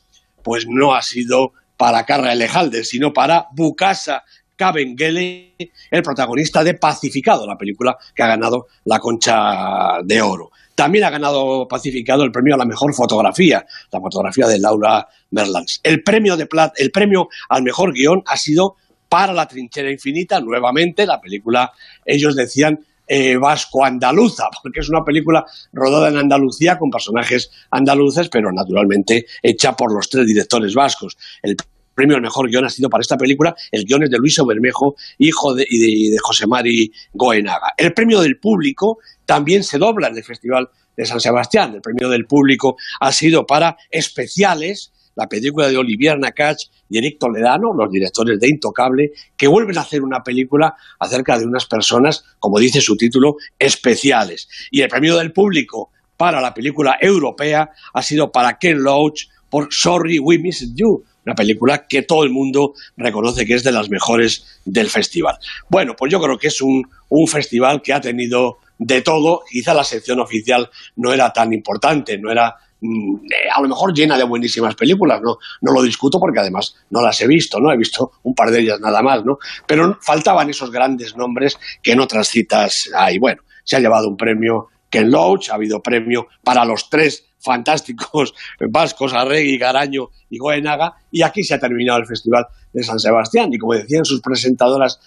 pues 0.44 0.66
no 0.68 0.94
ha 0.94 1.02
sido 1.02 1.52
para 1.76 2.06
Carra 2.06 2.32
Elejalde, 2.32 2.84
sino 2.84 3.12
para 3.12 3.46
Bukasa 3.50 4.22
Kabengele, 4.60 5.54
el 5.90 6.02
protagonista 6.02 6.62
de 6.62 6.74
Pacificado, 6.74 7.46
la 7.46 7.56
película 7.56 7.96
que 8.14 8.22
ha 8.22 8.26
ganado 8.26 8.66
la 8.84 8.98
Concha 8.98 10.02
de 10.04 10.20
Oro. 10.20 10.50
También 10.74 11.04
ha 11.04 11.10
ganado 11.10 11.66
Pacificado 11.66 12.24
el 12.24 12.30
premio 12.30 12.56
a 12.56 12.58
la 12.58 12.66
mejor 12.66 12.92
fotografía, 12.92 13.64
la 13.90 14.00
fotografía 14.00 14.46
de 14.46 14.58
Laura 14.58 15.08
Merlans. 15.30 15.80
El 15.82 16.02
premio, 16.02 16.36
de 16.36 16.44
plata, 16.44 16.74
el 16.76 16.90
premio 16.90 17.30
al 17.48 17.62
mejor 17.62 17.94
guion 17.94 18.22
ha 18.26 18.36
sido 18.36 18.76
para 19.08 19.32
La 19.32 19.48
Trinchera 19.48 19.90
Infinita, 19.90 20.40
nuevamente, 20.40 21.06
la 21.06 21.18
película, 21.18 21.72
ellos 22.04 22.36
decían, 22.36 22.80
eh, 23.08 23.38
vasco-andaluza, 23.38 24.44
porque 24.62 24.80
es 24.80 24.90
una 24.90 25.02
película 25.02 25.46
rodada 25.72 26.10
en 26.10 26.18
Andalucía 26.18 26.78
con 26.78 26.90
personajes 26.90 27.50
andaluces, 27.70 28.28
pero 28.28 28.52
naturalmente 28.52 29.24
hecha 29.42 29.74
por 29.74 29.90
los 29.90 30.10
tres 30.10 30.26
directores 30.26 30.74
vascos. 30.74 31.16
El 31.42 31.56
premio 32.00 32.16
al 32.16 32.22
mejor 32.22 32.48
guion 32.48 32.64
ha 32.64 32.70
sido 32.70 32.88
para 32.88 33.02
esta 33.02 33.18
película, 33.18 33.54
el 33.70 33.84
guion 33.84 34.04
es 34.04 34.10
de 34.10 34.16
Luis 34.16 34.40
Bermejo, 34.46 34.96
hijo 35.18 35.54
de, 35.54 35.66
de 35.70 36.16
José 36.22 36.46
Mari 36.46 36.90
Goenaga. 37.12 37.74
El 37.76 37.92
premio 37.92 38.22
del 38.22 38.38
público 38.38 38.98
también 39.26 39.62
se 39.62 39.76
dobla 39.76 40.08
en 40.08 40.16
el 40.16 40.24
Festival 40.24 40.70
de 40.96 41.04
San 41.04 41.20
Sebastián. 41.20 41.74
El 41.74 41.82
premio 41.82 42.08
del 42.08 42.24
público 42.24 42.76
ha 43.00 43.12
sido 43.12 43.44
para 43.44 43.76
especiales, 43.90 44.94
la 45.14 45.26
película 45.26 45.68
de 45.68 45.76
Olivier 45.76 46.18
Nakache 46.18 46.68
y 46.88 46.96
Eric 46.96 47.18
Toledano, 47.18 47.74
los 47.76 47.90
directores 47.90 48.40
de 48.40 48.48
Intocable, 48.48 49.10
que 49.36 49.46
vuelven 49.46 49.76
a 49.76 49.82
hacer 49.82 50.02
una 50.02 50.22
película 50.22 50.74
acerca 50.98 51.38
de 51.38 51.44
unas 51.44 51.66
personas, 51.66 52.24
como 52.38 52.58
dice 52.58 52.80
su 52.80 52.96
título, 52.96 53.36
especiales. 53.58 54.48
Y 54.70 54.80
el 54.80 54.88
premio 54.88 55.18
del 55.18 55.32
público 55.32 55.90
para 56.16 56.40
la 56.40 56.54
película 56.54 56.96
europea 56.98 57.68
ha 57.92 58.02
sido 58.02 58.32
para 58.32 58.56
Ken 58.56 58.82
Loach 58.82 59.26
por 59.50 59.68
Sorry 59.70 60.18
We 60.18 60.38
Missed 60.38 60.70
You, 60.74 61.04
una 61.24 61.34
película 61.34 61.86
que 61.86 62.02
todo 62.02 62.24
el 62.24 62.30
mundo 62.30 62.74
reconoce 62.96 63.46
que 63.46 63.54
es 63.54 63.64
de 63.64 63.72
las 63.72 63.90
mejores 63.90 64.60
del 64.64 64.88
festival. 64.88 65.36
Bueno, 65.68 65.94
pues 65.96 66.10
yo 66.10 66.20
creo 66.20 66.38
que 66.38 66.48
es 66.48 66.60
un, 66.60 66.88
un 67.08 67.26
festival 67.26 67.82
que 67.82 67.92
ha 67.92 68.00
tenido 68.00 68.58
de 68.78 69.02
todo, 69.02 69.42
quizá 69.48 69.74
la 69.74 69.84
sección 69.84 70.20
oficial 70.20 70.70
no 70.96 71.12
era 71.12 71.30
tan 71.32 71.52
importante, 71.52 72.16
no 72.16 72.30
era 72.30 72.56
mm, 72.80 73.16
a 73.54 73.60
lo 73.60 73.68
mejor 73.68 73.92
llena 73.92 74.16
de 74.16 74.24
buenísimas 74.24 74.74
películas, 74.74 75.20
no, 75.22 75.36
no 75.60 75.72
lo 75.72 75.82
discuto 75.82 76.18
porque 76.18 76.40
además 76.40 76.76
no 76.88 77.02
las 77.02 77.20
he 77.20 77.26
visto, 77.26 77.60
¿no? 77.60 77.70
He 77.70 77.76
visto 77.76 78.12
un 78.22 78.34
par 78.34 78.50
de 78.50 78.60
ellas 78.60 78.80
nada 78.80 79.02
más, 79.02 79.22
¿no? 79.22 79.38
Pero 79.66 79.98
faltaban 80.00 80.48
esos 80.48 80.70
grandes 80.70 81.14
nombres 81.14 81.58
que 81.82 81.92
en 81.92 82.00
otras 82.00 82.28
citas 82.28 82.90
hay. 82.96 83.18
Bueno, 83.18 83.42
se 83.64 83.76
ha 83.76 83.80
llevado 83.80 84.08
un 84.08 84.16
premio 84.16 84.68
Ken 84.90 85.10
Loach, 85.10 85.50
ha 85.50 85.54
habido 85.54 85.80
premio 85.80 86.26
para 86.42 86.64
los 86.64 86.90
tres 86.90 87.26
fantásticos 87.38 88.34
vascos, 88.68 89.14
Arregui, 89.14 89.56
Garaño 89.56 90.08
y 90.28 90.38
Goenaga, 90.38 90.94
y 91.10 91.22
aquí 91.22 91.42
se 91.42 91.54
ha 91.54 91.58
terminado 91.58 92.00
el 92.00 92.06
Festival 92.06 92.46
de 92.72 92.82
San 92.82 92.98
Sebastián. 92.98 93.50
Y 93.52 93.58
como 93.58 93.74
decían 93.74 94.04
sus 94.04 94.20
presentadoras 94.20 95.00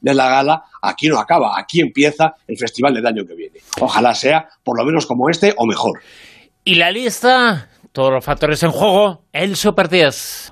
de 0.00 0.14
la 0.14 0.28
gala, 0.28 0.64
aquí 0.82 1.08
no 1.08 1.18
acaba, 1.18 1.58
aquí 1.58 1.80
empieza 1.80 2.34
el 2.46 2.56
festival 2.58 2.94
del 2.94 3.06
año 3.06 3.26
que 3.26 3.34
viene. 3.34 3.60
Ojalá 3.80 4.14
sea 4.14 4.48
por 4.62 4.78
lo 4.78 4.84
menos 4.84 5.06
como 5.06 5.30
este 5.30 5.54
o 5.56 5.66
mejor. 5.66 6.00
Y 6.62 6.76
la 6.76 6.90
lista, 6.90 7.68
todos 7.92 8.12
los 8.12 8.24
factores 8.24 8.62
en 8.62 8.70
juego, 8.70 9.24
el 9.32 9.56
Super 9.56 9.88
10. 9.88 10.50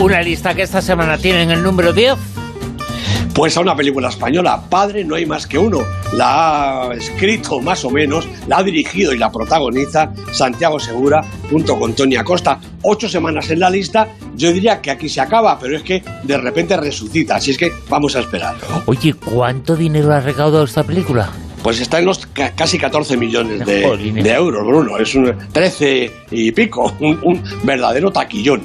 Una 0.00 0.22
lista 0.22 0.54
que 0.54 0.62
esta 0.62 0.82
semana 0.82 1.18
tiene 1.18 1.42
en 1.42 1.50
el 1.50 1.62
número 1.62 1.92
10. 1.92 2.33
Pues 3.34 3.56
a 3.56 3.60
una 3.62 3.74
película 3.74 4.10
española, 4.10 4.62
Padre 4.70 5.04
no 5.04 5.16
hay 5.16 5.26
más 5.26 5.48
que 5.48 5.58
uno. 5.58 5.80
La 6.12 6.82
ha 6.84 6.94
escrito 6.94 7.60
más 7.60 7.84
o 7.84 7.90
menos, 7.90 8.28
la 8.46 8.58
ha 8.58 8.62
dirigido 8.62 9.12
y 9.12 9.18
la 9.18 9.32
protagoniza 9.32 10.12
Santiago 10.30 10.78
Segura 10.78 11.20
junto 11.50 11.76
con 11.76 11.94
Tony 11.94 12.14
Acosta. 12.14 12.60
Ocho 12.82 13.08
semanas 13.08 13.50
en 13.50 13.58
la 13.58 13.70
lista, 13.70 14.06
yo 14.36 14.52
diría 14.52 14.80
que 14.80 14.92
aquí 14.92 15.08
se 15.08 15.20
acaba, 15.20 15.58
pero 15.58 15.76
es 15.76 15.82
que 15.82 16.04
de 16.22 16.38
repente 16.38 16.76
resucita, 16.76 17.34
así 17.34 17.50
es 17.50 17.58
que 17.58 17.72
vamos 17.88 18.14
a 18.14 18.20
esperar. 18.20 18.54
Oye, 18.86 19.14
¿cuánto 19.14 19.74
dinero 19.74 20.12
ha 20.12 20.20
recaudado 20.20 20.62
esta 20.62 20.84
película? 20.84 21.28
Pues 21.64 21.80
está 21.80 21.98
en 21.98 22.04
los 22.04 22.26
ca 22.26 22.52
casi 22.52 22.78
14 22.78 23.16
millones 23.16 23.66
de, 23.66 24.12
de 24.22 24.32
euros, 24.32 24.64
Bruno. 24.64 24.96
Es 24.96 25.12
un 25.16 25.34
13 25.50 26.12
y 26.30 26.52
pico, 26.52 26.94
un, 27.00 27.18
un 27.24 27.42
verdadero 27.64 28.12
taquillón. 28.12 28.62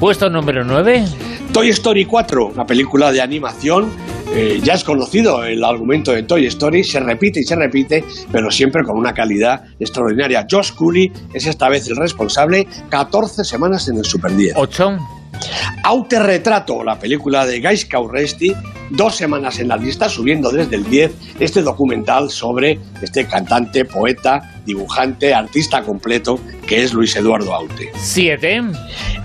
Puesto 0.00 0.28
número 0.30 0.64
9. 0.64 1.04
Toy 1.52 1.68
Story 1.70 2.04
4, 2.04 2.46
una 2.54 2.64
película 2.66 3.10
de 3.12 3.20
animación. 3.20 3.90
eh, 4.32 4.60
ya 4.62 4.74
es 4.74 4.84
conocido 4.84 5.42
el 5.44 5.64
argumento 5.64 6.12
de 6.12 6.22
Toy 6.22 6.46
Story, 6.46 6.84
se 6.84 7.00
repite 7.00 7.40
y 7.40 7.42
se 7.42 7.56
repite, 7.56 8.04
pero 8.30 8.48
siempre 8.52 8.84
con 8.84 8.96
una 8.96 9.12
calidad 9.12 9.64
extraordinaria. 9.80 10.46
Josh 10.48 10.72
Cooley 10.74 11.10
es 11.34 11.46
esta 11.46 11.68
vez 11.68 11.88
el 11.88 11.96
responsable, 11.96 12.68
14 12.90 13.42
semanas 13.42 13.88
en 13.88 13.98
el 13.98 14.04
Super 14.04 14.36
10. 14.36 14.54
8. 14.56 14.98
Autorretrato, 15.82 16.84
la 16.84 16.96
película 16.96 17.44
de 17.44 17.60
Guys 17.60 17.86
Cauresti, 17.86 18.54
dos 18.90 19.16
semanas 19.16 19.58
en 19.58 19.68
la 19.68 19.76
lista, 19.76 20.08
subiendo 20.08 20.50
desde 20.52 20.76
el 20.76 20.84
10 20.84 21.12
este 21.40 21.62
documental 21.62 22.30
sobre 22.30 22.78
este 23.02 23.26
cantante, 23.26 23.84
poeta, 23.84 24.59
dibujante, 24.70 25.34
artista 25.34 25.82
completo, 25.82 26.38
que 26.66 26.82
es 26.82 26.92
Luis 26.92 27.14
Eduardo 27.16 27.52
Aute. 27.54 27.90
Siete. 27.96 28.62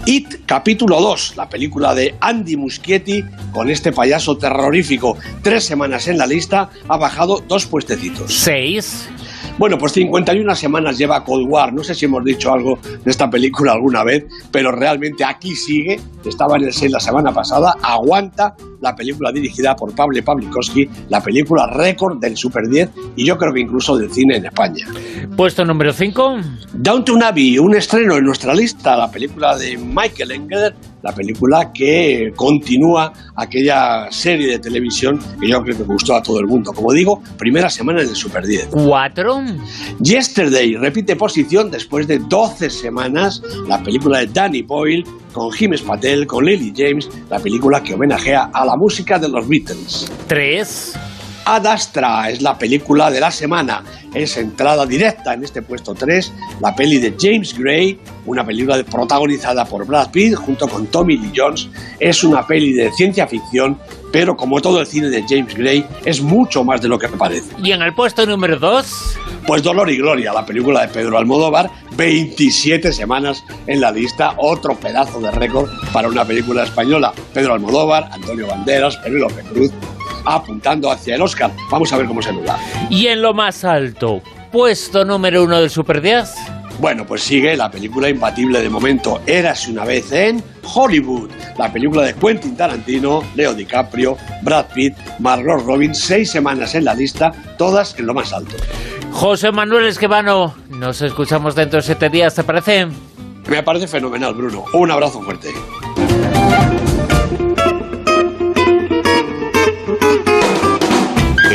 It, 0.05 0.45
capítulo 0.45 0.99
2, 0.99 1.37
la 1.37 1.49
película 1.49 1.93
de 1.93 2.15
Andy 2.19 2.57
Muschietti 2.57 3.23
con 3.51 3.69
este 3.69 3.91
payaso 3.91 4.37
terrorífico. 4.37 5.17
Tres 5.41 5.63
semanas 5.63 6.07
en 6.07 6.17
la 6.17 6.27
lista, 6.27 6.69
ha 6.87 6.97
bajado 6.97 7.43
dos 7.47 7.65
puestecitos. 7.65 8.33
Seis. 8.33 9.07
Bueno, 9.57 9.77
pues 9.77 9.93
51 9.93 10.55
semanas 10.55 10.97
lleva 10.97 11.23
Cold 11.23 11.47
War. 11.49 11.73
No 11.73 11.83
sé 11.83 11.95
si 11.95 12.05
hemos 12.05 12.23
dicho 12.23 12.51
algo 12.51 12.79
de 13.03 13.11
esta 13.11 13.29
película 13.29 13.73
alguna 13.73 14.03
vez, 14.03 14.25
pero 14.51 14.71
realmente 14.71 15.23
aquí 15.23 15.55
sigue. 15.55 15.99
Estaba 16.25 16.57
en 16.57 16.63
el 16.65 16.73
6 16.73 16.91
la 16.91 16.99
semana 16.99 17.31
pasada. 17.31 17.75
Aguanta 17.81 18.55
la 18.81 18.95
película 18.95 19.31
dirigida 19.31 19.75
por 19.75 19.93
Pablo 19.95 20.23
Pawlikowski, 20.23 20.87
la 21.09 21.21
película 21.21 21.67
récord 21.67 22.19
del 22.19 22.37
Super 22.37 22.67
10 22.67 22.89
y 23.15 23.25
yo 23.25 23.37
creo 23.37 23.53
que 23.53 23.61
incluso 23.61 23.97
del 23.97 24.11
cine 24.11 24.37
en 24.37 24.45
España. 24.45 24.85
Puesto 25.35 25.65
número 25.65 25.91
5. 25.91 26.37
Downton 26.73 27.23
Abbey, 27.23 27.57
un 27.57 27.75
estreno 27.75 28.17
en 28.17 28.25
nuestra 28.25 28.53
lista, 28.53 28.95
la 28.95 29.09
película 29.09 29.57
de 29.57 29.77
Michael 29.77 30.31
Engler, 30.31 30.75
la 31.05 31.13
película 31.13 31.71
que 31.71 32.31
continúa 32.35 33.13
aquella 33.35 34.07
serie 34.09 34.47
de 34.47 34.59
televisión 34.59 35.19
que 35.39 35.47
yo 35.47 35.61
creo 35.61 35.77
que 35.77 35.83
gustó 35.83 36.15
a 36.15 36.23
todo 36.23 36.39
el 36.39 36.47
mundo. 36.47 36.71
Como 36.73 36.91
digo, 36.93 37.21
primera 37.37 37.69
semana 37.69 38.01
en 38.01 38.09
el 38.09 38.15
Super 38.15 38.43
10. 38.43 38.69
4. 38.71 39.43
Yesterday 40.01 40.75
repite 40.75 41.15
posición 41.15 41.69
después 41.69 42.07
de 42.07 42.17
12 42.17 42.71
semanas 42.71 43.43
la 43.67 43.83
película 43.83 44.19
de 44.19 44.27
Danny 44.27 44.63
Boyle 44.63 45.03
con 45.31 45.51
James 45.51 45.83
Patel, 45.83 46.25
con 46.25 46.43
Lily 46.43 46.73
James, 46.75 47.07
la 47.29 47.37
película 47.37 47.83
que 47.83 47.93
homenajea 47.93 48.49
a 48.51 48.65
la 48.65 48.75
música 48.75 49.19
de 49.19 49.29
los 49.29 49.47
Beatles. 49.47 50.11
3. 50.27 51.14
Ad 51.45 51.67
Astra 51.67 52.29
es 52.29 52.41
la 52.41 52.57
película 52.57 53.11
de 53.11 53.19
la 53.19 53.29
semana. 53.29 53.83
Es 54.13 54.35
entrada 54.37 54.85
directa 54.85 55.33
en 55.33 55.43
este 55.43 55.61
puesto 55.61 55.93
3, 55.93 56.33
la 56.59 56.75
peli 56.75 56.97
de 56.97 57.15
James 57.19 57.55
Gray, 57.57 57.99
una 58.25 58.43
película 58.45 58.81
protagonizada 58.83 59.63
por 59.65 59.85
Brad 59.85 60.09
Pitt 60.09 60.35
junto 60.35 60.67
con 60.67 60.87
Tommy 60.87 61.17
Lee 61.17 61.31
Jones. 61.35 61.69
Es 61.99 62.23
una 62.23 62.45
peli 62.47 62.73
de 62.73 62.91
ciencia 62.93 63.27
ficción, 63.27 63.77
pero 64.11 64.35
como 64.35 64.59
todo 64.59 64.79
el 64.79 64.87
cine 64.87 65.09
de 65.09 65.23
James 65.27 65.53
Gray, 65.55 65.85
es 66.03 66.21
mucho 66.21 66.63
más 66.63 66.81
de 66.81 66.87
lo 66.87 66.97
que 66.97 67.09
parece. 67.09 67.51
Y 67.61 67.71
en 67.71 67.81
el 67.83 67.93
puesto 67.93 68.25
número 68.25 68.57
2. 68.57 69.17
Pues 69.45 69.61
Dolor 69.61 69.91
y 69.91 69.97
Gloria, 69.97 70.33
la 70.33 70.45
película 70.45 70.81
de 70.81 70.87
Pedro 70.87 71.19
Almodóvar, 71.19 71.69
27 71.95 72.91
semanas 72.91 73.43
en 73.67 73.81
la 73.81 73.91
lista, 73.91 74.33
otro 74.37 74.75
pedazo 74.75 75.19
de 75.19 75.29
récord 75.29 75.69
para 75.93 76.07
una 76.07 76.25
película 76.25 76.63
española. 76.63 77.13
Pedro 77.33 77.53
Almodóvar, 77.53 78.09
Antonio 78.11 78.47
Banderas, 78.47 78.97
Penélope 78.97 79.43
Cruz, 79.43 79.71
apuntando 80.25 80.91
hacia 80.91 81.15
el 81.15 81.21
Oscar. 81.21 81.51
Vamos 81.69 81.91
a 81.93 81.97
ver 81.97 82.07
cómo 82.07 82.21
se 82.21 82.33
nos 82.33 82.45
da. 82.45 82.57
Y 82.89 83.07
en 83.07 83.21
lo 83.21 83.33
más 83.33 83.63
alto, 83.63 84.21
puesto 84.51 85.05
número 85.05 85.43
uno 85.43 85.59
del 85.59 85.69
Super 85.69 86.01
10. 86.01 86.29
Bueno, 86.79 87.05
pues 87.05 87.23
sigue 87.23 87.55
la 87.55 87.71
película 87.71 88.09
imbatible 88.09 88.61
de 88.61 88.69
momento, 88.69 89.21
Érase 89.25 89.71
una 89.71 89.85
vez 89.85 90.11
en 90.11 90.43
Hollywood, 90.73 91.29
la 91.57 91.71
película 91.71 92.03
de 92.03 92.13
Quentin 92.13 92.57
Tarantino, 92.57 93.23
Leo 93.35 93.53
DiCaprio, 93.53 94.17
Brad 94.41 94.65
Pitt, 94.73 94.93
Margot 95.19 95.65
Robbins, 95.65 95.99
seis 95.99 96.31
semanas 96.31 96.75
en 96.75 96.83
la 96.83 96.93
lista, 96.93 97.31
todas 97.57 97.97
en 97.97 98.07
lo 98.07 98.13
más 98.13 98.33
alto. 98.33 98.55
José 99.11 99.53
Manuel 99.53 99.85
Esquivano, 99.85 100.53
nos 100.69 101.01
escuchamos 101.01 101.55
dentro 101.55 101.77
de 101.77 101.83
siete 101.83 102.09
días, 102.09 102.35
¿te 102.35 102.43
parece? 102.43 102.87
Me 103.47 103.63
parece 103.63 103.87
fenomenal, 103.87 104.33
Bruno. 104.33 104.65
Un 104.73 104.91
abrazo 104.91 105.21
fuerte. 105.21 105.53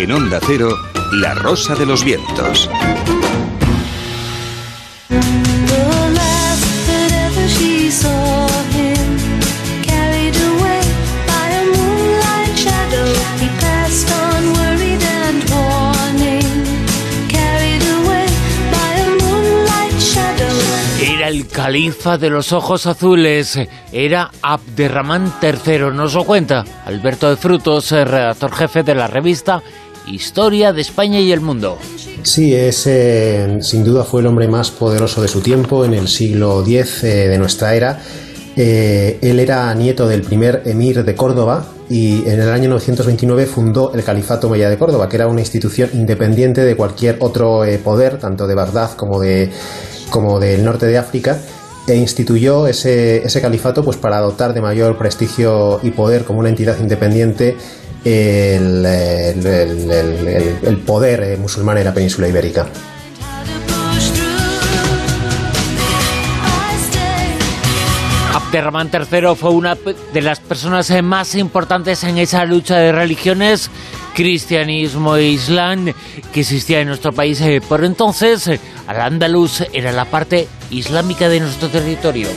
En 0.00 0.12
Onda 0.12 0.40
Cero, 0.40 0.78
La 1.12 1.34
Rosa 1.34 1.74
de 1.74 1.84
los 1.84 2.02
Vientos. 2.02 2.70
Era 21.02 21.28
el 21.28 21.46
califa 21.46 22.16
de 22.16 22.30
los 22.30 22.52
ojos 22.52 22.86
azules, 22.86 23.58
era 23.92 24.30
Abderramán 24.40 25.34
III, 25.42 25.90
nos 25.92 26.14
lo 26.14 26.24
cuenta 26.24 26.64
Alberto 26.86 27.28
de 27.28 27.36
Frutos, 27.36 27.90
redactor 27.90 28.52
jefe 28.54 28.82
de 28.82 28.94
la 28.94 29.06
revista 29.06 29.62
Historia 30.10 30.72
de 30.72 30.80
España 30.80 31.20
y 31.20 31.32
el 31.32 31.40
Mundo. 31.40 31.78
Sí, 32.22 32.54
es, 32.54 32.86
eh, 32.86 33.58
sin 33.62 33.84
duda 33.84 34.04
fue 34.04 34.20
el 34.20 34.26
hombre 34.26 34.48
más 34.48 34.70
poderoso 34.70 35.22
de 35.22 35.28
su 35.28 35.40
tiempo 35.40 35.84
en 35.84 35.94
el 35.94 36.08
siglo 36.08 36.62
X 36.66 37.04
eh, 37.04 37.28
de 37.28 37.38
nuestra 37.38 37.74
era. 37.74 38.00
Eh, 38.56 39.18
él 39.22 39.38
era 39.38 39.72
nieto 39.74 40.08
del 40.08 40.22
primer 40.22 40.62
emir 40.66 41.04
de 41.04 41.14
Córdoba 41.14 41.64
y 41.88 42.28
en 42.28 42.40
el 42.40 42.50
año 42.50 42.68
929 42.70 43.46
fundó 43.46 43.92
el 43.94 44.02
Califato 44.02 44.50
Meya 44.50 44.68
de 44.68 44.76
Córdoba, 44.76 45.08
que 45.08 45.16
era 45.16 45.28
una 45.28 45.40
institución 45.40 45.90
independiente 45.94 46.62
de 46.62 46.76
cualquier 46.76 47.16
otro 47.20 47.62
poder, 47.82 48.18
tanto 48.18 48.46
de 48.46 48.54
Bagdad 48.54 48.92
como, 48.96 49.20
de, 49.20 49.50
como 50.10 50.40
del 50.40 50.64
norte 50.64 50.86
de 50.86 50.98
África 50.98 51.40
e 51.86 51.96
instituyó 51.96 52.66
ese, 52.66 53.24
ese 53.24 53.40
califato 53.40 53.84
pues 53.84 53.96
para 53.96 54.20
dotar 54.20 54.52
de 54.54 54.60
mayor 54.60 54.96
prestigio 54.96 55.80
y 55.82 55.90
poder 55.90 56.24
como 56.24 56.40
una 56.40 56.48
entidad 56.48 56.78
independiente 56.78 57.56
el, 58.04 58.86
el, 58.86 59.46
el, 59.46 60.58
el 60.62 60.76
poder 60.78 61.38
musulmán 61.38 61.78
en 61.78 61.84
la 61.84 61.94
península 61.94 62.28
ibérica. 62.28 62.66
Abderramán 68.32 68.90
III 68.92 69.36
fue 69.36 69.50
una 69.50 69.76
de 70.12 70.22
las 70.22 70.40
personas 70.40 70.90
más 71.02 71.34
importantes 71.34 72.02
en 72.04 72.18
esa 72.18 72.44
lucha 72.44 72.78
de 72.78 72.90
religiones, 72.90 73.70
cristianismo 74.14 75.16
e 75.16 75.26
islam, 75.26 75.92
que 76.32 76.40
existía 76.40 76.80
en 76.80 76.88
nuestro 76.88 77.12
país 77.12 77.42
por 77.68 77.84
entonces. 77.84 78.50
Al-Ándalus 78.88 79.64
era 79.72 79.92
la 79.92 80.04
parte 80.04 80.48
islámica 80.70 81.28
de 81.28 81.40
nuestro 81.40 81.68
territorio. 81.68 82.28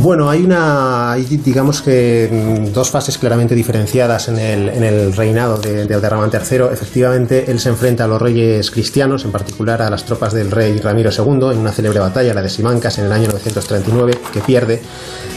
Bueno, 0.00 0.28
hay 0.28 0.44
una, 0.44 1.16
digamos 1.16 1.80
que 1.80 2.28
mm, 2.30 2.72
dos 2.72 2.90
fases 2.90 3.16
claramente 3.16 3.54
diferenciadas 3.54 4.28
en 4.28 4.38
el, 4.38 5.12
reinado 5.14 5.56
de, 5.56 5.86
de 5.86 5.94
Abderramán 5.94 6.30
III. 6.30 6.64
Efectivamente, 6.70 7.50
él 7.50 7.58
se 7.58 7.70
enfrenta 7.70 8.04
a 8.04 8.06
los 8.06 8.20
reyes 8.20 8.70
cristianos, 8.70 9.24
en 9.24 9.32
particular 9.32 9.80
a 9.80 9.88
las 9.88 10.04
tropas 10.04 10.34
del 10.34 10.50
rey 10.50 10.78
Ramiro 10.78 11.10
II, 11.10 11.50
en 11.52 11.58
una 11.58 11.72
célebre 11.72 11.98
batalla, 11.98 12.34
la 12.34 12.42
de 12.42 12.50
Simancas, 12.50 12.98
en 12.98 13.06
el 13.06 13.12
año 13.12 13.28
939, 13.28 14.18
que 14.32 14.40
pierde. 14.40 14.82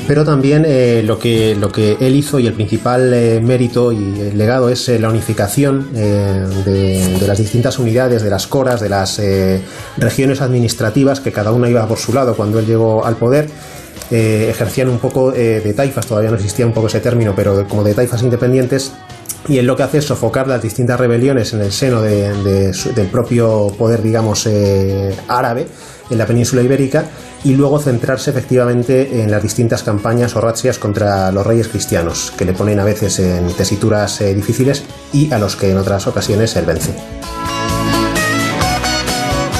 Pero 0.07 0.25
también 0.25 0.65
eh, 0.67 1.03
lo, 1.05 1.17
que, 1.19 1.55
lo 1.55 1.71
que 1.71 1.97
él 1.99 2.15
hizo 2.15 2.37
y 2.37 2.47
el 2.47 2.53
principal 2.53 3.13
eh, 3.13 3.39
mérito 3.41 3.91
y 3.93 4.19
el 4.19 4.37
legado 4.37 4.69
es 4.69 4.89
eh, 4.89 4.99
la 4.99 5.09
unificación 5.09 5.93
de, 5.93 6.47
de, 6.65 7.27
las 7.27 7.37
distintas 7.37 7.79
unidades, 7.79 8.23
de 8.23 8.29
las 8.29 8.47
coras, 8.47 8.81
de 8.81 8.89
las 8.89 9.21
regiones 9.97 10.41
administrativas, 10.41 11.19
que 11.19 11.31
cada 11.31 11.51
una 11.51 11.69
iba 11.69 11.87
por 11.87 11.97
su 11.97 12.11
lado 12.11 12.35
cuando 12.35 12.59
él 12.59 12.65
llegó 12.65 13.05
al 13.05 13.15
poder 13.15 13.49
eh, 14.11 14.47
ejercían 14.49 14.89
un 14.89 14.99
poco 14.99 15.33
eh, 15.33 15.61
de 15.61 15.73
taifas, 15.73 16.05
todavía 16.05 16.29
no 16.29 16.35
existía 16.35 16.65
un 16.65 16.73
poco 16.73 16.87
ese 16.87 16.99
término, 16.99 17.33
pero 17.35 17.67
como 17.67 17.83
de 17.83 17.93
taifas 17.93 18.21
independientes. 18.23 18.91
Y 19.47 19.57
él 19.57 19.65
lo 19.65 19.75
que 19.75 19.83
hace 19.83 19.99
es 19.99 20.05
sofocar 20.05 20.47
las 20.47 20.61
distintas 20.61 20.99
rebeliones 20.99 21.53
en 21.53 21.61
el 21.61 21.71
seno 21.71 22.01
de, 22.01 22.33
de, 22.43 22.71
del 22.93 23.07
propio 23.07 23.73
poder, 23.77 24.01
digamos, 24.01 24.45
eh, 24.47 25.15
árabe 25.27 25.67
en 26.09 26.17
la 26.17 26.25
península 26.25 26.61
ibérica 26.61 27.05
y 27.43 27.53
luego 27.53 27.79
centrarse 27.79 28.31
efectivamente 28.31 29.21
en 29.21 29.31
las 29.31 29.41
distintas 29.41 29.83
campañas 29.83 30.35
o 30.35 30.41
razzias 30.41 30.77
contra 30.77 31.31
los 31.31 31.45
reyes 31.45 31.67
cristianos, 31.67 32.33
que 32.37 32.45
le 32.45 32.53
ponen 32.53 32.79
a 32.79 32.83
veces 32.83 33.19
en 33.19 33.47
tesituras 33.53 34.19
difíciles 34.19 34.83
y 35.13 35.31
a 35.31 35.39
los 35.39 35.55
que 35.55 35.71
en 35.71 35.77
otras 35.77 36.05
ocasiones 36.07 36.55
él 36.55 36.65
vence. 36.65 37.18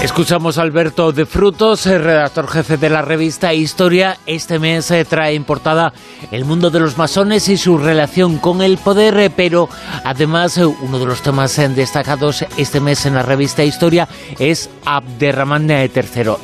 Escuchamos 0.02 0.58
a 0.58 0.62
Alberto 0.62 1.12
de 1.12 1.26
Frutos, 1.26 1.86
redactor 1.86 2.48
jefe 2.48 2.78
de 2.78 2.90
la 2.90 3.02
revista 3.02 3.54
Historia. 3.54 4.18
Este 4.26 4.58
mes 4.58 4.94
trae 5.10 5.36
en 5.36 5.44
portada 5.44 5.92
el 6.32 6.46
mundo 6.46 6.70
de 6.70 6.80
los 6.80 6.98
masones 6.98 7.50
y 7.50 7.58
su 7.58 7.78
relación 7.78 8.38
con 8.38 8.62
el 8.62 8.78
poder, 8.78 9.30
pero 9.36 9.68
además 10.06 10.56
uno 10.56 11.00
de 11.00 11.06
los 11.06 11.22
temas 11.22 11.58
destacados 11.76 12.46
este 12.56 12.80
mes 12.80 13.06
en 13.06 13.16
la 13.16 13.24
revista 13.24 13.66
Historia 13.66 14.08
es 14.40 14.70
Abderramán 14.86 15.70
III. 15.70 15.90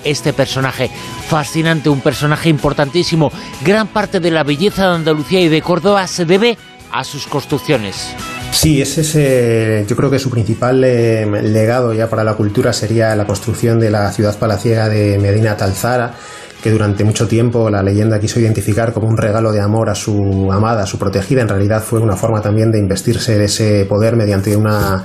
Este 0.04 0.34
personaje 0.34 0.92
fascinante, 1.30 1.88
un 1.88 2.02
personaje 2.02 2.50
importantísimo. 2.50 3.32
Gran 3.64 3.88
parte 3.88 4.20
de 4.20 4.32
la 4.32 4.44
belleza 4.44 4.90
de 4.90 4.96
Andalucía 4.96 5.40
y 5.40 5.48
de 5.48 5.62
Córdoba 5.62 6.08
se 6.08 6.26
debe 6.26 6.58
a 6.92 7.06
sus 7.06 7.26
construcciones. 7.26 8.14
Sí, 8.56 8.82
ese 8.82 9.02
es, 9.02 9.16
eh, 9.16 9.86
yo 9.86 9.98
creo 9.98 10.10
que 10.10 10.18
su 10.18 10.30
principal 10.30 10.82
eh, 10.86 11.26
legado 11.44 11.94
ya 11.94 12.10
para 12.10 12.24
la 12.24 12.36
cultura 12.36 12.72
sería 12.72 13.14
la 13.14 13.28
construcción 13.28 13.82
de 13.82 13.92
la 13.92 14.10
ciudad 14.14 14.40
palaciega 14.40 14.88
de 14.88 15.20
Medina 15.20 15.58
Talzara, 15.58 16.14
que 16.64 16.72
durante 16.72 17.04
mucho 17.04 17.28
tiempo 17.28 17.70
la 17.70 17.84
leyenda 17.84 18.18
quiso 18.18 18.40
identificar 18.40 18.94
como 18.94 19.10
un 19.10 19.18
regalo 19.18 19.52
de 19.52 19.60
amor 19.60 19.90
a 19.90 19.94
su 19.94 20.50
amada, 20.54 20.84
a 20.84 20.86
su 20.88 20.98
protegida. 20.98 21.42
En 21.42 21.50
realidad 21.50 21.84
fue 21.84 22.00
una 22.00 22.16
forma 22.16 22.42
también 22.42 22.72
de 22.72 22.80
investirse 22.80 23.38
de 23.38 23.46
ese 23.46 23.86
poder 23.86 24.16
mediante 24.16 24.56
una 24.56 25.04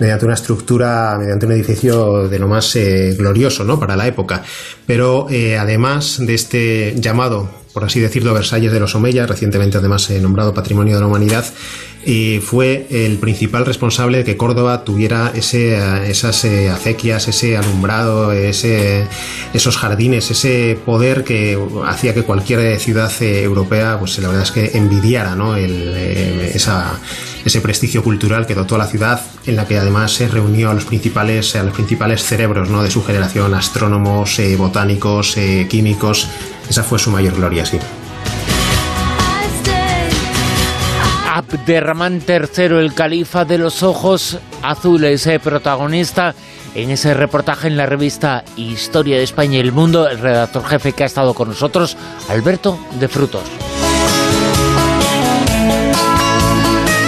mediante 0.00 0.24
una 0.26 0.34
estructura, 0.34 1.16
mediante 1.18 1.46
un 1.46 1.52
edificio 1.52 2.28
de 2.28 2.38
lo 2.38 2.46
más 2.46 2.76
eh, 2.76 3.14
glorioso 3.16 3.64
¿no? 3.64 3.80
para 3.80 3.96
la 3.96 4.06
época. 4.06 4.42
Pero 4.86 5.28
además 5.28 6.18
de 6.20 6.34
este 6.34 6.94
llamado 6.96 7.58
por 7.78 7.84
así 7.84 8.00
decirlo, 8.00 8.34
Versalles 8.34 8.72
de 8.72 8.80
los 8.80 8.96
Omeyas, 8.96 9.28
recientemente 9.28 9.78
además 9.78 10.10
nombrado 10.10 10.52
Patrimonio 10.52 10.96
de 10.96 11.00
la 11.00 11.06
Humanidad, 11.06 11.44
y 12.08 12.40
fue 12.40 12.86
el 12.88 13.18
principal 13.18 13.66
responsable 13.66 14.16
de 14.16 14.24
que 14.24 14.38
Córdoba 14.38 14.82
tuviera 14.82 15.30
ese, 15.34 15.76
esas 16.08 16.42
eh, 16.46 16.70
acequias, 16.70 17.28
ese 17.28 17.58
alumbrado, 17.58 18.32
ese, 18.32 19.06
esos 19.52 19.76
jardines, 19.76 20.30
ese 20.30 20.78
poder 20.86 21.22
que 21.22 21.62
hacía 21.86 22.14
que 22.14 22.22
cualquier 22.22 22.80
ciudad 22.80 23.12
eh, 23.20 23.42
europea, 23.42 23.98
pues 23.98 24.18
la 24.20 24.28
verdad 24.28 24.44
es 24.44 24.52
que 24.52 24.78
envidiara 24.78 25.34
¿no? 25.34 25.54
Eh, 25.54 26.50
ese 27.44 27.60
prestigio 27.60 28.02
cultural 28.02 28.46
que 28.46 28.54
dotó 28.54 28.76
a 28.76 28.78
la 28.78 28.86
ciudad, 28.86 29.20
en 29.44 29.56
la 29.56 29.66
que 29.66 29.76
además 29.76 30.10
se 30.12 30.28
reunió 30.28 30.70
a 30.70 30.74
los 30.74 30.86
principales, 30.86 31.56
a 31.56 31.62
los 31.62 31.74
principales 31.74 32.24
cerebros 32.24 32.70
¿no? 32.70 32.82
de 32.82 32.90
su 32.90 33.04
generación, 33.04 33.52
astrónomos, 33.52 34.40
botánicos, 34.56 35.36
químicos. 35.68 36.26
Esa 36.70 36.82
fue 36.84 36.98
su 36.98 37.10
mayor 37.10 37.34
gloria, 37.34 37.66
sí. 37.66 37.78
Abderramán 41.52 42.22
III, 42.26 42.64
el 42.78 42.94
califa 42.94 43.44
de 43.44 43.58
los 43.58 43.82
ojos 43.82 44.38
azules, 44.62 45.26
eh, 45.26 45.38
protagonista 45.38 46.34
en 46.74 46.90
ese 46.90 47.14
reportaje 47.14 47.68
en 47.68 47.76
la 47.76 47.86
revista 47.86 48.44
Historia 48.56 49.16
de 49.16 49.22
España 49.22 49.56
y 49.56 49.60
el 49.60 49.72
Mundo, 49.72 50.08
el 50.08 50.18
redactor 50.18 50.64
jefe 50.64 50.92
que 50.92 51.04
ha 51.04 51.06
estado 51.06 51.34
con 51.34 51.48
nosotros, 51.48 51.96
Alberto 52.28 52.78
de 53.00 53.08
Frutos. 53.08 53.42